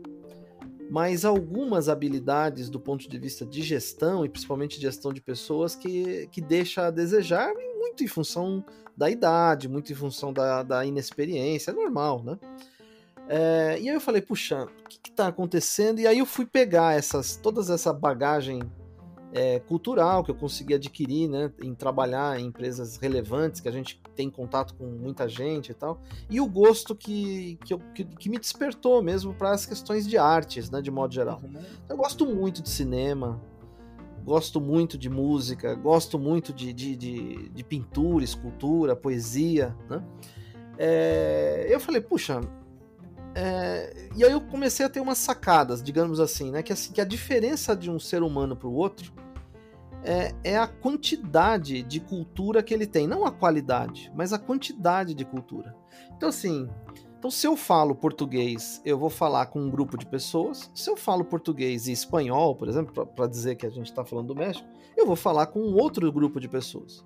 mas 0.92 1.24
algumas 1.24 1.88
habilidades 1.88 2.68
do 2.68 2.78
ponto 2.78 3.08
de 3.08 3.18
vista 3.18 3.46
de 3.46 3.62
gestão, 3.62 4.26
e 4.26 4.28
principalmente 4.28 4.78
gestão 4.78 5.10
de 5.10 5.22
pessoas, 5.22 5.74
que, 5.74 6.28
que 6.30 6.38
deixa 6.38 6.88
a 6.88 6.90
desejar, 6.90 7.50
muito 7.78 8.04
em 8.04 8.06
função 8.06 8.62
da 8.94 9.08
idade, 9.08 9.70
muito 9.70 9.90
em 9.90 9.94
função 9.94 10.34
da, 10.34 10.62
da 10.62 10.84
inexperiência, 10.84 11.70
é 11.70 11.74
normal, 11.74 12.22
né? 12.22 12.38
É, 13.26 13.78
e 13.80 13.88
aí 13.88 13.94
eu 13.94 14.02
falei, 14.02 14.20
puxa, 14.20 14.64
o 14.64 14.86
que 14.86 15.08
está 15.08 15.28
acontecendo? 15.28 15.98
E 15.98 16.06
aí 16.06 16.18
eu 16.18 16.26
fui 16.26 16.44
pegar 16.44 16.94
essas, 16.94 17.36
toda 17.36 17.62
essa 17.72 17.90
bagagem 17.90 18.60
é, 19.32 19.60
cultural 19.60 20.22
que 20.22 20.30
eu 20.30 20.34
consegui 20.34 20.74
adquirir, 20.74 21.28
né, 21.28 21.50
em 21.62 21.74
trabalhar 21.74 22.38
em 22.38 22.46
empresas 22.46 22.96
relevantes, 22.96 23.60
que 23.60 23.68
a 23.68 23.72
gente 23.72 24.00
tem 24.14 24.28
contato 24.30 24.74
com 24.74 24.84
muita 24.84 25.28
gente 25.28 25.70
e 25.70 25.74
tal, 25.74 26.00
e 26.28 26.40
o 26.40 26.46
gosto 26.46 26.94
que, 26.94 27.58
que, 27.64 27.72
eu, 27.72 27.80
que, 27.94 28.04
que 28.04 28.28
me 28.28 28.38
despertou 28.38 29.02
mesmo 29.02 29.32
para 29.34 29.52
as 29.52 29.64
questões 29.64 30.06
de 30.06 30.18
artes, 30.18 30.70
né, 30.70 30.82
de 30.82 30.90
modo 30.90 31.14
geral. 31.14 31.40
Uhum. 31.42 31.60
Eu 31.88 31.96
gosto 31.96 32.26
muito 32.26 32.62
de 32.62 32.68
cinema, 32.68 33.40
gosto 34.24 34.60
muito 34.60 34.98
de 34.98 35.08
música, 35.08 35.74
gosto 35.74 36.18
muito 36.18 36.52
de, 36.52 36.72
de, 36.72 36.94
de, 36.94 37.48
de 37.48 37.64
pintura, 37.64 38.24
escultura, 38.24 38.94
poesia, 38.94 39.74
né? 39.88 40.04
É, 40.78 41.66
eu 41.68 41.78
falei, 41.78 42.00
puxa, 42.00 42.40
é, 43.34 44.08
e 44.14 44.24
aí 44.24 44.32
eu 44.32 44.40
comecei 44.40 44.84
a 44.84 44.88
ter 44.88 45.00
umas 45.00 45.18
sacadas, 45.18 45.82
digamos 45.82 46.20
assim, 46.20 46.50
né? 46.50 46.62
Que, 46.62 46.72
assim, 46.72 46.92
que 46.92 47.00
a 47.00 47.04
diferença 47.04 47.74
de 47.74 47.90
um 47.90 47.98
ser 47.98 48.22
humano 48.22 48.54
para 48.54 48.68
o 48.68 48.74
outro 48.74 49.12
é, 50.04 50.34
é, 50.42 50.58
a 50.58 50.66
quantidade 50.66 51.82
de 51.82 52.00
cultura 52.00 52.62
que 52.62 52.74
ele 52.74 52.86
tem, 52.86 53.06
não 53.06 53.24
a 53.24 53.30
qualidade, 53.30 54.12
mas 54.14 54.32
a 54.32 54.38
quantidade 54.38 55.14
de 55.14 55.24
cultura. 55.24 55.74
Então, 56.16 56.28
assim, 56.28 56.68
Então, 57.18 57.30
se 57.30 57.46
eu 57.46 57.56
falo 57.56 57.94
português, 57.94 58.82
eu 58.84 58.98
vou 58.98 59.08
falar 59.08 59.46
com 59.46 59.60
um 59.60 59.70
grupo 59.70 59.96
de 59.96 60.04
pessoas. 60.04 60.68
Se 60.74 60.90
eu 60.90 60.96
falo 60.96 61.24
português 61.24 61.86
e 61.86 61.92
espanhol, 61.92 62.56
por 62.56 62.68
exemplo, 62.68 63.06
para 63.06 63.28
dizer 63.28 63.54
que 63.54 63.64
a 63.64 63.70
gente 63.70 63.86
está 63.86 64.04
falando 64.04 64.26
do 64.26 64.34
México, 64.34 64.68
eu 64.96 65.06
vou 65.06 65.14
falar 65.14 65.46
com 65.46 65.60
um 65.60 65.76
outro 65.76 66.10
grupo 66.10 66.40
de 66.40 66.48
pessoas. 66.48 67.04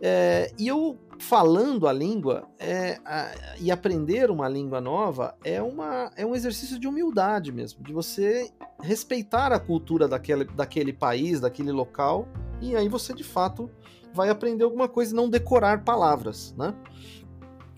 É, 0.00 0.52
e 0.58 0.68
eu 0.68 0.98
falando 1.18 1.88
a 1.88 1.92
língua 1.92 2.46
é, 2.58 2.98
a, 3.04 3.32
e 3.58 3.70
aprender 3.70 4.30
uma 4.30 4.46
língua 4.46 4.78
nova 4.80 5.34
é, 5.42 5.62
uma, 5.62 6.10
é 6.14 6.26
um 6.26 6.34
exercício 6.34 6.78
de 6.78 6.86
humildade 6.86 7.50
mesmo, 7.50 7.82
de 7.82 7.92
você 7.92 8.50
respeitar 8.82 9.52
a 9.52 9.58
cultura 9.58 10.06
daquele, 10.06 10.44
daquele 10.44 10.92
país, 10.92 11.40
daquele 11.40 11.72
local, 11.72 12.28
e 12.60 12.76
aí 12.76 12.88
você 12.88 13.14
de 13.14 13.24
fato 13.24 13.70
vai 14.12 14.28
aprender 14.28 14.64
alguma 14.64 14.88
coisa 14.88 15.12
e 15.12 15.16
não 15.16 15.28
decorar 15.28 15.84
palavras, 15.84 16.54
né? 16.56 16.74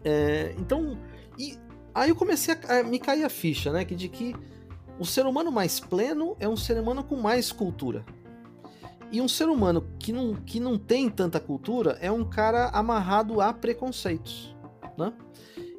É, 0.04 0.54
então, 0.59 0.98
e 1.38 1.57
aí 1.94 2.11
eu 2.11 2.16
comecei 2.16 2.54
a, 2.54 2.78
a, 2.78 2.83
me 2.83 2.98
cair 2.98 3.24
a 3.24 3.28
ficha, 3.28 3.72
né? 3.72 3.85
Que 3.85 3.94
de 3.94 4.09
que 4.09 4.35
o 4.98 5.04
ser 5.04 5.26
humano 5.26 5.50
mais 5.50 5.81
pleno 5.81 6.37
é 6.38 6.48
um 6.48 6.57
ser 6.57 6.78
humano 6.81 7.04
com 7.04 7.16
mais 7.16 7.52
cultura. 7.52 8.04
E 9.11 9.21
um 9.21 9.29
ser 9.29 9.49
humano 9.49 9.88
que 9.99 10.12
não, 10.12 10.35
que 10.35 10.61
não 10.61 10.79
tem 10.79 11.09
tanta 11.09 11.40
cultura 11.40 11.99
é 12.01 12.11
um 12.12 12.29
cara 12.29 12.68
amarrado 12.68 13.40
a 13.40 13.53
preconceitos, 13.53 14.55
né? 14.99 15.12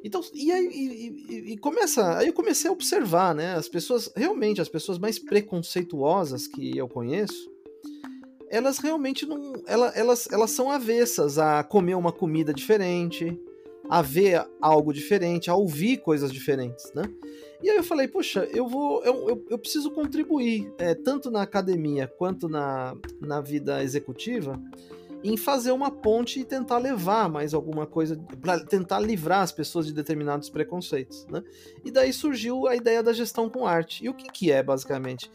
Então, 0.02 0.20
e 0.34 0.50
aí 0.50 0.66
e, 0.66 1.52
e, 1.52 1.58
começa, 1.58 2.16
aí 2.18 2.28
eu 2.28 2.32
comecei 2.32 2.68
a 2.68 2.72
observar, 2.72 3.34
né? 3.34 3.54
As 3.54 3.68
pessoas, 3.68 4.10
realmente, 4.16 4.60
as 4.60 4.68
pessoas 4.68 4.98
mais 4.98 5.18
preconceituosas 5.18 6.46
que 6.46 6.76
eu 6.76 6.88
conheço, 6.88 7.50
elas 8.50 8.78
realmente 8.78 9.26
não, 9.26 9.52
elas, 9.66 9.96
elas, 9.96 10.28
elas 10.32 10.50
são 10.50 10.70
avessas 10.70 11.38
a 11.38 11.62
comer 11.62 11.94
uma 11.94 12.10
comida 12.10 12.52
diferente, 12.52 13.38
a 13.88 14.02
ver 14.02 14.44
algo 14.60 14.92
diferente, 14.92 15.50
a 15.50 15.54
ouvir 15.54 15.98
coisas 15.98 16.32
diferentes, 16.32 16.90
né? 16.94 17.02
E 17.62 17.68
aí 17.68 17.76
eu 17.76 17.84
falei, 17.84 18.08
poxa, 18.08 18.48
eu 18.52 18.66
vou, 18.66 19.04
eu, 19.04 19.28
eu, 19.28 19.46
eu 19.50 19.58
preciso 19.58 19.90
contribuir, 19.90 20.72
é, 20.78 20.94
tanto 20.94 21.30
na 21.30 21.42
academia 21.42 22.06
quanto 22.06 22.48
na, 22.48 22.96
na 23.20 23.40
vida 23.40 23.82
executiva, 23.82 24.58
em 25.22 25.36
fazer 25.36 25.70
uma 25.70 25.90
ponte 25.90 26.40
e 26.40 26.44
tentar 26.44 26.78
levar 26.78 27.28
mais 27.28 27.52
alguma 27.52 27.86
coisa, 27.86 28.16
para 28.40 28.64
tentar 28.64 29.00
livrar 29.00 29.42
as 29.42 29.52
pessoas 29.52 29.86
de 29.86 29.92
determinados 29.92 30.48
preconceitos, 30.48 31.26
né? 31.26 31.42
E 31.84 31.90
daí 31.90 32.12
surgiu 32.12 32.66
a 32.66 32.74
ideia 32.74 33.02
da 33.02 33.12
gestão 33.12 33.48
com 33.50 33.66
arte. 33.66 34.04
E 34.04 34.08
o 34.08 34.14
que, 34.14 34.30
que 34.30 34.50
é, 34.50 34.62
basicamente? 34.62 35.30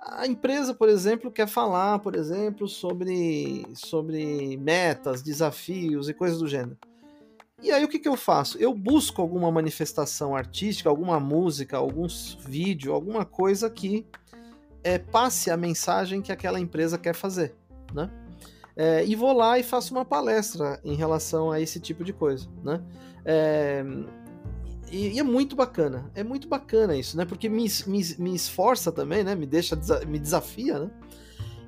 A 0.00 0.26
empresa, 0.26 0.74
por 0.74 0.88
exemplo, 0.88 1.30
quer 1.30 1.46
falar, 1.46 2.00
por 2.00 2.16
exemplo, 2.16 2.66
sobre, 2.66 3.64
sobre 3.74 4.56
metas, 4.56 5.22
desafios 5.22 6.08
e 6.08 6.14
coisas 6.14 6.38
do 6.38 6.48
gênero. 6.48 6.76
E 7.62 7.70
aí 7.70 7.84
o 7.84 7.88
que, 7.88 7.98
que 7.98 8.08
eu 8.08 8.16
faço? 8.16 8.58
Eu 8.58 8.72
busco 8.72 9.20
alguma 9.20 9.50
manifestação 9.50 10.34
artística, 10.34 10.88
alguma 10.88 11.20
música, 11.20 11.76
alguns 11.76 12.38
vídeo, 12.40 12.92
alguma 12.92 13.24
coisa 13.24 13.68
que 13.68 14.06
é, 14.82 14.98
passe 14.98 15.50
a 15.50 15.56
mensagem 15.56 16.22
que 16.22 16.32
aquela 16.32 16.58
empresa 16.58 16.96
quer 16.96 17.14
fazer, 17.14 17.54
né? 17.92 18.10
É, 18.76 19.04
e 19.04 19.14
vou 19.14 19.32
lá 19.34 19.58
e 19.58 19.62
faço 19.62 19.92
uma 19.92 20.04
palestra 20.04 20.80
em 20.82 20.94
relação 20.94 21.50
a 21.50 21.60
esse 21.60 21.78
tipo 21.78 22.02
de 22.02 22.14
coisa, 22.14 22.48
né? 22.64 22.82
É, 23.24 23.84
e, 24.90 25.08
e, 25.16 25.18
é 25.18 25.22
muito 25.22 25.54
bacana, 25.54 26.10
é 26.14 26.24
muito 26.24 26.48
bacana 26.48 26.96
isso, 26.96 27.16
né? 27.16 27.26
Porque 27.26 27.48
me, 27.48 27.66
me, 27.86 28.14
me 28.18 28.34
esforça 28.34 28.90
também, 28.90 29.22
né? 29.22 29.34
Me 29.34 29.44
deixa, 29.44 29.78
me 30.06 30.18
desafia, 30.18 30.78
né? 30.78 30.90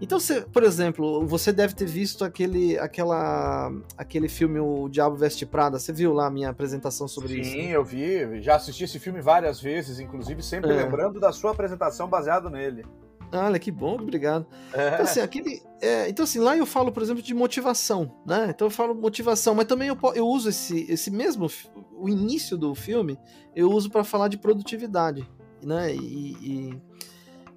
Então, 0.03 0.19
você, 0.19 0.41
por 0.41 0.65
exemplo, 0.65 1.25
você 1.29 1.53
deve 1.53 1.75
ter 1.75 1.87
visto 1.87 2.25
aquele, 2.25 2.77
aquela, 2.77 3.71
aquele 3.97 4.29
filme 4.29 4.59
O 4.59 4.89
Diabo 4.89 5.15
Veste 5.15 5.47
Prada. 5.47 5.79
Você 5.79 5.93
viu 5.93 6.13
lá 6.13 6.27
a 6.27 6.31
minha 6.31 6.51
apresentação 6.51 7.07
sobre 7.07 7.35
Sim, 7.35 7.41
isso? 7.41 7.51
Sim, 7.53 7.69
eu 7.69 7.85
vi. 7.85 8.43
Já 8.43 8.57
assisti 8.57 8.83
esse 8.83 8.99
filme 8.99 9.21
várias 9.21 9.61
vezes, 9.61 10.01
inclusive 10.01 10.43
sempre 10.43 10.73
é. 10.73 10.75
lembrando 10.75 11.21
da 11.21 11.31
sua 11.31 11.53
apresentação 11.53 12.09
baseado 12.09 12.51
nele. 12.51 12.85
Olha, 13.33 13.61
que 13.61 13.71
bom, 13.71 13.95
obrigado. 13.95 14.45
É. 14.75 14.89
Então, 14.89 15.05
assim, 15.05 15.21
aquele, 15.21 15.63
é, 15.81 16.09
então, 16.09 16.25
assim, 16.25 16.41
lá 16.41 16.57
eu 16.57 16.67
falo, 16.67 16.91
por 16.91 17.01
exemplo, 17.01 17.23
de 17.23 17.33
motivação, 17.33 18.13
né? 18.27 18.49
Então 18.51 18.67
eu 18.67 18.73
falo 18.73 18.97
motivação, 18.97 19.55
mas 19.55 19.67
também 19.67 19.87
eu, 19.87 19.97
eu 20.17 20.27
uso 20.27 20.49
esse, 20.49 20.85
esse 20.91 21.13
mesmo, 21.13 21.47
o 21.93 22.09
início 22.09 22.59
do 22.59 22.75
filme, 22.75 23.17
eu 23.55 23.71
uso 23.71 23.89
para 23.89 24.03
falar 24.03 24.27
de 24.27 24.37
produtividade, 24.37 25.31
né? 25.63 25.95
E, 25.95 26.33
e 26.43 26.83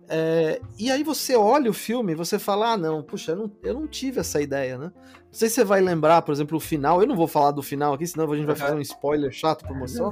é, 0.08 0.62
e 0.78 0.92
aí 0.92 1.04
você 1.04 1.36
olha 1.36 1.70
o 1.70 1.74
filme 1.74 2.14
e 2.14 2.16
você 2.16 2.38
fala, 2.38 2.74
ah, 2.74 2.78
não, 2.78 3.02
puxa, 3.02 3.32
eu 3.32 3.36
não, 3.36 3.52
eu 3.64 3.74
não 3.74 3.88
tive 3.88 4.20
essa 4.20 4.42
ideia, 4.42 4.78
né? 4.78 4.92
Não 4.96 5.40
sei 5.40 5.50
se 5.50 5.56
você 5.56 5.64
vai 5.64 5.82
lembrar, 5.82 6.22
por 6.22 6.32
exemplo, 6.32 6.58
o 6.58 6.62
final. 6.62 7.02
Eu 7.02 7.08
não 7.08 7.16
vou 7.16 7.28
falar 7.28 7.52
do 7.52 7.62
final 7.62 7.94
aqui, 7.94 8.08
senão 8.08 8.32
a 8.32 8.36
gente 8.36 8.46
vai 8.46 8.56
fazer 8.56 8.76
um 8.76 8.82
spoiler 8.82 9.32
chato 9.32 9.66
por 9.66 9.78
moção. 9.78 10.08
É 10.08 10.12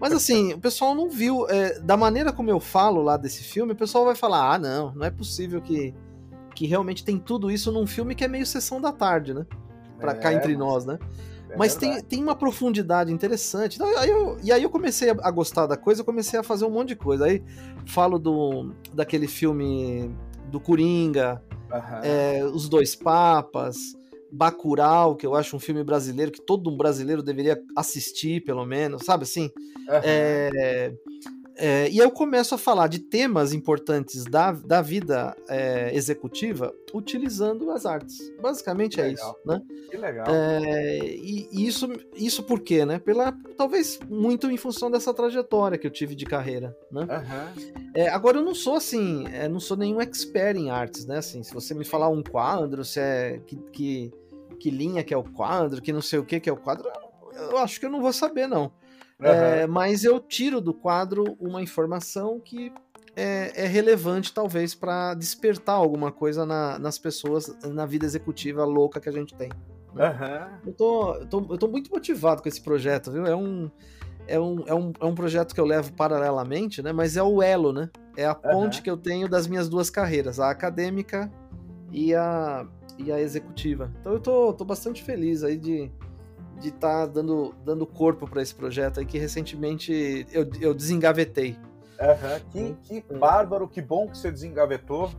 Mas 0.00 0.12
assim, 0.12 0.54
o 0.54 0.58
pessoal 0.58 0.94
não 0.94 1.10
viu. 1.10 1.46
É, 1.48 1.78
da 1.80 1.96
maneira 1.96 2.32
como 2.32 2.50
eu 2.50 2.58
falo 2.58 3.02
lá 3.02 3.16
desse 3.16 3.42
filme, 3.42 3.72
o 3.72 3.76
pessoal 3.76 4.04
vai 4.04 4.14
falar, 4.14 4.54
ah, 4.54 4.58
não, 4.58 4.94
não 4.94 5.04
é 5.04 5.10
possível 5.10 5.60
que, 5.60 5.94
que 6.54 6.66
realmente 6.66 7.04
tem 7.04 7.18
tudo 7.18 7.50
isso 7.50 7.70
num 7.70 7.86
filme 7.86 8.14
que 8.14 8.24
é 8.24 8.28
meio 8.28 8.46
sessão 8.46 8.80
da 8.80 8.92
tarde, 8.92 9.34
né? 9.34 9.44
Pra 9.98 10.12
é, 10.12 10.14
cá 10.14 10.32
entre 10.32 10.56
nós, 10.56 10.86
né? 10.86 10.98
É 11.52 11.56
mas 11.56 11.76
tem, 11.76 12.02
tem 12.02 12.22
uma 12.22 12.34
profundidade 12.34 13.12
interessante. 13.12 13.76
Então, 13.76 13.86
aí 13.98 14.08
eu, 14.08 14.38
e 14.42 14.50
aí 14.50 14.62
eu 14.62 14.70
comecei 14.70 15.10
a, 15.10 15.30
gostar 15.30 15.66
da 15.66 15.76
coisa, 15.76 16.00
eu 16.00 16.04
comecei 16.04 16.38
a 16.38 16.42
fazer 16.42 16.64
um 16.64 16.70
monte 16.70 16.88
de 16.88 16.96
coisa. 16.96 17.26
Aí 17.26 17.42
falo 17.86 18.18
do, 18.18 18.72
daquele 18.92 19.28
filme 19.28 20.14
do 20.50 20.58
Coringa, 20.58 21.42
uhum. 21.70 22.00
é, 22.02 22.44
Os 22.44 22.68
Dois 22.68 22.94
Papas, 22.94 23.76
Bacurau, 24.32 25.14
que 25.14 25.26
eu 25.26 25.34
acho 25.34 25.54
um 25.54 25.60
filme 25.60 25.84
brasileiro 25.84 26.32
que 26.32 26.40
todo 26.40 26.70
um 26.70 26.76
brasileiro 26.76 27.22
deveria 27.22 27.62
assistir, 27.76 28.42
pelo 28.42 28.64
menos, 28.64 29.04
sabe 29.04 29.24
assim? 29.24 29.50
Uhum. 29.88 30.00
É, 30.02 30.94
é, 31.56 31.88
e 31.90 31.98
eu 31.98 32.10
começo 32.10 32.54
a 32.54 32.58
falar 32.58 32.86
de 32.86 32.98
temas 32.98 33.52
importantes 33.52 34.24
da, 34.24 34.52
da 34.52 34.80
vida 34.80 35.36
é, 35.48 35.94
executiva 35.94 36.74
utilizando 36.94 37.70
as 37.70 37.84
artes. 37.84 38.32
Basicamente 38.40 39.00
é 39.00 39.10
isso, 39.10 39.36
né? 39.44 39.60
Que 39.90 39.96
legal. 39.96 40.26
É, 40.28 40.98
e, 40.98 41.48
e, 41.52 41.66
isso, 41.66 41.88
isso 42.14 42.42
por 42.42 42.60
quê, 42.60 42.84
né? 42.84 42.98
Pela, 42.98 43.32
talvez 43.56 43.98
muito 44.08 44.50
em 44.50 44.56
função 44.56 44.90
dessa 44.90 45.12
trajetória 45.12 45.76
que 45.76 45.86
eu 45.86 45.90
tive 45.90 46.14
de 46.14 46.24
carreira, 46.24 46.76
né? 46.90 47.02
Uhum. 47.02 48.12
agora 48.12 48.38
eu 48.38 48.44
não 48.44 48.54
sou 48.54 48.76
assim, 48.76 49.26
é, 49.28 49.48
não 49.48 49.60
sou 49.60 49.76
nenhum 49.76 50.00
expert 50.00 50.56
em 50.56 50.70
artes, 50.70 51.06
né? 51.06 51.18
Assim, 51.18 51.42
se 51.42 51.52
você 51.52 51.74
me 51.74 51.84
falar 51.84 52.08
um 52.08 52.22
quadro, 52.22 52.84
se 52.84 52.98
é 53.00 53.40
que, 53.46 53.56
que, 53.72 54.12
que 54.58 54.70
linha 54.70 55.04
que 55.04 55.12
é 55.12 55.16
o 55.16 55.24
quadro, 55.24 55.82
que 55.82 55.92
não 55.92 56.02
sei 56.02 56.18
o 56.18 56.24
que 56.24 56.40
que 56.40 56.48
é 56.48 56.52
o 56.52 56.56
quadro, 56.56 56.88
eu 57.34 57.58
acho 57.58 57.78
que 57.78 57.86
eu 57.86 57.90
não 57.90 58.00
vou 58.00 58.12
saber 58.12 58.46
não. 58.46 58.72
Uhum. 59.22 59.28
É, 59.28 59.66
mas 59.66 60.04
eu 60.04 60.18
tiro 60.18 60.60
do 60.60 60.74
quadro 60.74 61.36
uma 61.38 61.62
informação 61.62 62.40
que 62.40 62.72
é, 63.14 63.64
é 63.64 63.66
relevante, 63.66 64.32
talvez, 64.32 64.74
para 64.74 65.14
despertar 65.14 65.74
alguma 65.74 66.10
coisa 66.10 66.44
na, 66.44 66.78
nas 66.78 66.98
pessoas, 66.98 67.54
na 67.64 67.86
vida 67.86 68.04
executiva 68.04 68.64
louca 68.64 69.00
que 69.00 69.08
a 69.08 69.12
gente 69.12 69.34
tem. 69.34 69.50
Né? 69.94 70.08
Uhum. 70.08 70.68
Eu, 70.68 70.72
tô, 70.72 71.14
eu, 71.14 71.26
tô, 71.26 71.46
eu 71.50 71.58
tô 71.58 71.68
muito 71.68 71.90
motivado 71.90 72.42
com 72.42 72.48
esse 72.48 72.60
projeto, 72.60 73.12
viu? 73.12 73.26
É 73.26 73.36
um, 73.36 73.70
é 74.26 74.40
um, 74.40 74.64
é 74.66 74.74
um, 74.74 74.92
é 75.00 75.04
um 75.04 75.14
projeto 75.14 75.54
que 75.54 75.60
eu 75.60 75.66
levo 75.66 75.92
paralelamente, 75.92 76.82
né? 76.82 76.92
Mas 76.92 77.16
é 77.16 77.22
o 77.22 77.42
elo, 77.42 77.72
né? 77.72 77.90
É 78.16 78.24
a 78.24 78.34
ponte 78.34 78.78
uhum. 78.78 78.82
que 78.82 78.90
eu 78.90 78.96
tenho 78.96 79.28
das 79.28 79.46
minhas 79.46 79.68
duas 79.68 79.90
carreiras, 79.90 80.40
a 80.40 80.50
acadêmica 80.50 81.30
e 81.90 82.14
a, 82.14 82.66
e 82.98 83.12
a 83.12 83.20
executiva. 83.20 83.92
Então 84.00 84.12
eu 84.12 84.20
tô, 84.20 84.52
tô 84.52 84.64
bastante 84.64 85.02
feliz 85.02 85.44
aí 85.44 85.56
de, 85.56 85.90
de 86.62 86.68
estar 86.68 87.00
tá 87.00 87.06
dando, 87.06 87.54
dando 87.64 87.84
corpo 87.86 88.26
para 88.28 88.40
esse 88.40 88.54
projeto 88.54 89.00
aí 89.00 89.06
que 89.06 89.18
recentemente 89.18 90.26
eu, 90.32 90.48
eu 90.60 90.72
desengavetei. 90.72 91.58
Uhum. 92.00 92.76
Que, 92.84 93.00
que 93.02 93.14
bárbaro, 93.14 93.68
que 93.68 93.82
bom 93.82 94.08
que 94.08 94.16
você 94.16 94.30
desengavetou, 94.30 95.10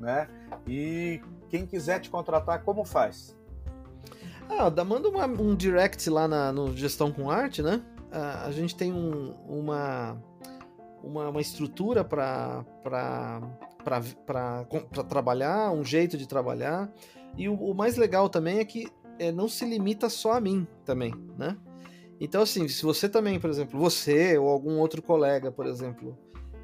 né? 0.00 0.28
E 0.66 1.20
quem 1.48 1.66
quiser 1.66 2.00
te 2.00 2.10
contratar, 2.10 2.62
como 2.62 2.84
faz? 2.84 3.36
Ah, 4.48 4.70
manda 4.84 5.08
uma, 5.08 5.26
um 5.26 5.54
direct 5.54 6.08
lá 6.08 6.26
na, 6.26 6.52
no 6.52 6.74
Gestão 6.76 7.12
com 7.12 7.30
Arte, 7.30 7.62
né? 7.62 7.82
a 8.10 8.50
gente 8.50 8.74
tem 8.74 8.92
um, 8.92 9.34
uma, 9.46 10.16
uma, 11.02 11.28
uma 11.28 11.40
estrutura 11.40 12.02
para 12.02 12.64
trabalhar, 15.08 15.70
um 15.72 15.84
jeito 15.84 16.16
de 16.16 16.26
trabalhar. 16.26 16.90
E 17.36 17.48
o, 17.48 17.54
o 17.54 17.74
mais 17.74 17.96
legal 17.96 18.28
também 18.28 18.58
é 18.58 18.64
que 18.64 18.88
é, 19.18 19.32
não 19.32 19.48
se 19.48 19.64
limita 19.64 20.08
só 20.08 20.32
a 20.34 20.40
mim 20.40 20.66
também, 20.84 21.14
né? 21.38 21.56
Então, 22.20 22.42
assim, 22.42 22.66
se 22.66 22.82
você 22.82 23.08
também, 23.08 23.38
por 23.38 23.50
exemplo, 23.50 23.78
você 23.78 24.38
ou 24.38 24.48
algum 24.48 24.78
outro 24.78 25.02
colega, 25.02 25.52
por 25.52 25.66
exemplo, 25.66 26.16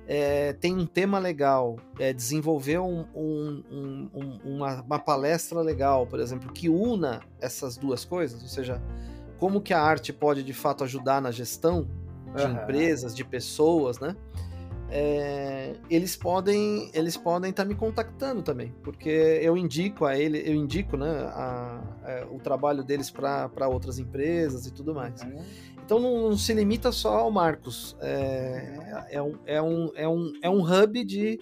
é, 0.06 0.52
tem 0.54 0.76
um 0.76 0.86
tema 0.86 1.18
legal, 1.18 1.76
é, 1.98 2.12
desenvolver 2.12 2.78
um, 2.78 3.06
um, 3.14 3.62
um, 4.14 4.40
uma, 4.44 4.82
uma, 4.82 4.98
palestra 4.98 5.60
legal, 5.60 6.06
por 6.06 6.20
exemplo, 6.20 6.52
que 6.52 6.68
una 6.68 7.20
essas 7.40 7.76
duas 7.76 8.04
coisas, 8.04 8.42
ou 8.42 8.48
seja, 8.48 8.82
como 9.38 9.60
que 9.60 9.74
a 9.74 9.80
arte 9.80 10.12
pode 10.12 10.42
de 10.42 10.52
fato 10.52 10.84
ajudar 10.84 11.20
na 11.20 11.30
gestão 11.30 11.86
de 12.34 12.42
uhum. 12.42 12.52
empresas, 12.52 13.14
de 13.14 13.24
pessoas, 13.24 14.00
né? 14.00 14.16
É, 14.94 15.72
eles 15.88 16.14
podem 16.14 16.90
eles 16.92 17.16
podem 17.16 17.48
estar 17.48 17.62
tá 17.62 17.68
me 17.68 17.74
contactando 17.74 18.42
também, 18.42 18.74
porque 18.83 19.09
eu 19.09 19.57
indico 19.57 20.05
a 20.05 20.18
ele, 20.18 20.42
eu 20.44 20.55
indico 20.55 20.98
né, 20.98 21.09
a, 21.09 21.83
a, 22.05 22.11
é, 22.11 22.26
o 22.31 22.38
trabalho 22.38 22.85
deles 22.85 23.11
para 23.11 23.68
outras 23.68 23.98
empresas 23.98 24.66
e 24.66 24.70
tudo 24.70 24.94
mais. 24.94 25.22
Uhum. 25.22 25.42
Então 25.83 25.98
Então 25.98 25.98
não, 25.98 26.28
não, 26.28 26.37
se 26.37 26.52
limita 26.52 26.92
só 26.92 27.20
ao 27.20 27.31
Marcos. 27.31 27.96
É, 28.02 29.09
é, 29.12 29.22
um, 29.22 29.38
é, 29.46 29.62
um, 29.62 29.90
é, 29.94 30.09
um, 30.09 30.33
é 30.42 30.50
um 30.50 30.61
hub 30.61 31.05
de, 31.05 31.38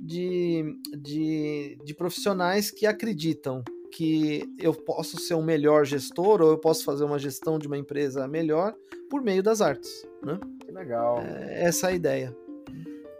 de, 0.00 0.74
de, 0.98 1.78
de 1.84 1.94
profissionais 1.94 2.70
que 2.70 2.86
acreditam 2.86 3.62
que 3.92 4.44
eu 4.58 4.72
posso 4.72 5.18
ser 5.18 5.34
um 5.34 5.42
melhor 5.42 5.84
gestor 5.84 6.40
ou 6.40 6.50
eu 6.52 6.58
posso 6.58 6.84
fazer 6.84 7.04
uma 7.04 7.18
gestão 7.18 7.58
de 7.58 7.66
uma 7.66 7.76
empresa 7.76 8.26
melhor 8.26 8.74
por 9.10 9.20
meio 9.20 9.42
das 9.42 9.60
artes. 9.60 10.06
Né? 10.22 10.40
Que 10.60 10.72
legal. 10.72 11.20
É 11.20 11.64
essa 11.64 11.88
é 11.88 11.90
a 11.90 11.94
ideia. 11.94 12.47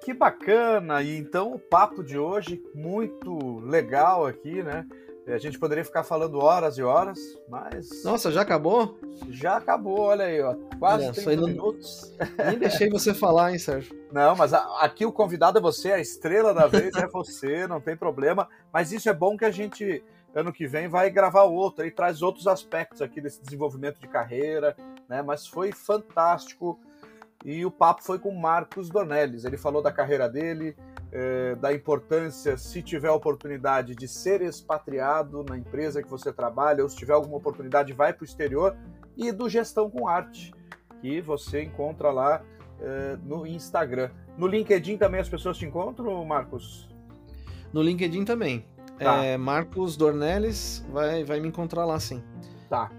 Que 0.03 0.15
bacana! 0.15 1.03
E 1.03 1.17
então 1.17 1.53
o 1.53 1.59
papo 1.59 2.03
de 2.03 2.19
hoje, 2.19 2.63
muito 2.75 3.61
legal 3.61 4.27
aqui, 4.27 4.63
né? 4.63 4.87
A 5.35 5.39
gente 5.39 5.59
poderia 5.59 5.85
ficar 5.85 6.03
falando 6.03 6.39
horas 6.39 6.79
e 6.79 6.83
horas, 6.83 7.19
mas. 7.49 8.03
Nossa, 8.03 8.33
já 8.33 8.41
acabou? 8.41 8.99
Já 9.29 9.59
acabou, 9.59 10.01
olha 10.01 10.25
aí, 10.25 10.41
ó. 10.41 10.55
Quase 10.79 11.05
olha, 11.05 11.13
30 11.13 11.47
minutos. 11.47 12.17
Nem 12.47 12.59
deixei 12.59 12.89
você 12.89 13.13
falar, 13.13 13.53
hein, 13.53 13.59
Sérgio? 13.59 13.95
Não, 14.11 14.35
mas 14.35 14.55
aqui 14.55 15.05
o 15.05 15.13
convidado 15.13 15.59
é 15.59 15.61
você, 15.61 15.93
a 15.93 16.01
estrela 16.01 16.55
da 16.55 16.67
vez 16.67 16.95
é 16.97 17.07
você, 17.07 17.67
não 17.67 17.79
tem 17.79 17.95
problema. 17.95 18.49
Mas 18.73 18.91
isso 18.91 19.07
é 19.11 19.13
bom 19.13 19.37
que 19.37 19.45
a 19.45 19.51
gente, 19.51 20.03
ano 20.35 20.51
que 20.51 20.67
vem, 20.67 20.89
vai 20.89 21.11
gravar 21.11 21.43
outro 21.43 21.85
e 21.85 21.91
traz 21.91 22.23
outros 22.23 22.47
aspectos 22.47 23.03
aqui 23.03 23.21
desse 23.21 23.43
desenvolvimento 23.43 24.01
de 24.01 24.09
carreira, 24.09 24.75
né? 25.07 25.21
Mas 25.21 25.47
foi 25.47 25.73
fantástico. 25.73 26.81
E 27.45 27.65
o 27.65 27.71
papo 27.71 28.03
foi 28.03 28.19
com 28.19 28.35
Marcos 28.35 28.89
Dornelles. 28.89 29.45
Ele 29.45 29.57
falou 29.57 29.81
da 29.81 29.93
carreira 29.93 30.29
dele, 30.29 30.77
é, 31.13 31.55
da 31.55 31.73
importância, 31.73 32.57
se 32.57 32.83
tiver 32.83 33.11
oportunidade, 33.11 33.95
de 33.95 34.09
ser 34.09 34.43
expatriado 34.43 35.45
na 35.45 35.57
empresa 35.57 36.03
que 36.03 36.09
você 36.09 36.33
trabalha, 36.33 36.83
ou 36.83 36.89
se 36.89 36.97
tiver 36.97 37.15
alguma 37.15 37.37
oportunidade, 37.37 37.93
vai 37.93 38.13
para 38.13 38.23
o 38.23 38.25
exterior, 38.25 38.77
e 39.17 39.31
do 39.33 39.49
Gestão 39.49 39.89
com 39.91 40.09
Arte, 40.09 40.53
que 41.01 41.21
você 41.21 41.63
encontra 41.63 42.11
lá 42.11 42.43
é, 42.81 43.17
no 43.23 43.47
Instagram. 43.47 44.11
No 44.37 44.47
LinkedIn 44.47 44.97
também 44.97 45.21
as 45.21 45.29
pessoas 45.29 45.57
te 45.57 45.65
encontram, 45.65 46.25
Marcos? 46.25 46.89
No 47.73 47.83
LinkedIn 47.83 48.25
também. 48.25 48.65
Tá. 48.99 49.25
É, 49.25 49.37
Marcos 49.37 49.97
Dornelles 49.97 50.85
vai, 50.91 51.25
vai 51.25 51.39
me 51.39 51.49
encontrar 51.49 51.85
lá 51.85 52.01
sim. 52.01 52.23
Tá. 52.69 52.91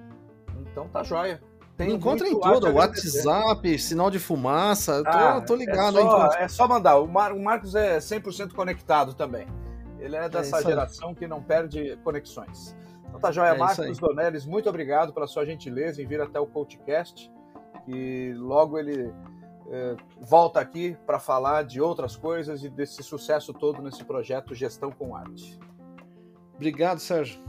Então 0.61 0.87
tá 0.87 1.03
joia. 1.03 1.41
Tem 1.79 1.93
Encontra 1.93 2.27
em 2.27 2.37
tudo, 2.37 2.73
WhatsApp, 2.73 3.79
sinal 3.79 4.11
de 4.11 4.19
fumaça, 4.19 5.01
ah, 5.05 5.39
tô, 5.39 5.53
tô, 5.53 5.55
ligado. 5.55 5.97
É 5.97 6.01
só, 6.01 6.27
é 6.33 6.47
só 6.49 6.67
mandar, 6.67 6.97
o, 6.97 7.07
Mar, 7.07 7.31
o 7.31 7.41
Marcos 7.41 7.73
é 7.73 7.99
100% 7.99 8.51
conectado 8.51 9.13
também. 9.13 9.47
Ele 9.97 10.17
é 10.17 10.27
dessa 10.27 10.59
é 10.59 10.61
geração 10.61 11.15
que 11.15 11.25
não 11.25 11.41
perde 11.41 11.97
conexões. 12.03 12.75
Então 13.07 13.17
tá 13.17 13.31
joia, 13.31 13.51
é 13.51 13.57
Marcos 13.57 13.97
Donelis, 13.97 14.45
muito 14.45 14.67
obrigado 14.67 15.13
pela 15.13 15.25
sua 15.25 15.45
gentileza 15.45 16.01
em 16.01 16.05
vir 16.05 16.19
até 16.19 16.37
o 16.37 16.45
CoachCast, 16.45 17.31
que 17.85 18.33
logo 18.35 18.77
ele 18.77 19.13
é, 19.71 19.95
volta 20.19 20.59
aqui 20.59 20.97
para 21.05 21.17
falar 21.17 21.63
de 21.63 21.79
outras 21.79 22.13
coisas 22.13 22.61
e 22.61 22.69
desse 22.69 23.01
sucesso 23.01 23.53
todo 23.53 23.81
nesse 23.81 24.03
projeto 24.03 24.53
Gestão 24.53 24.91
com 24.91 25.15
Arte. 25.15 25.57
Obrigado, 26.55 26.99
Sérgio. 26.99 27.41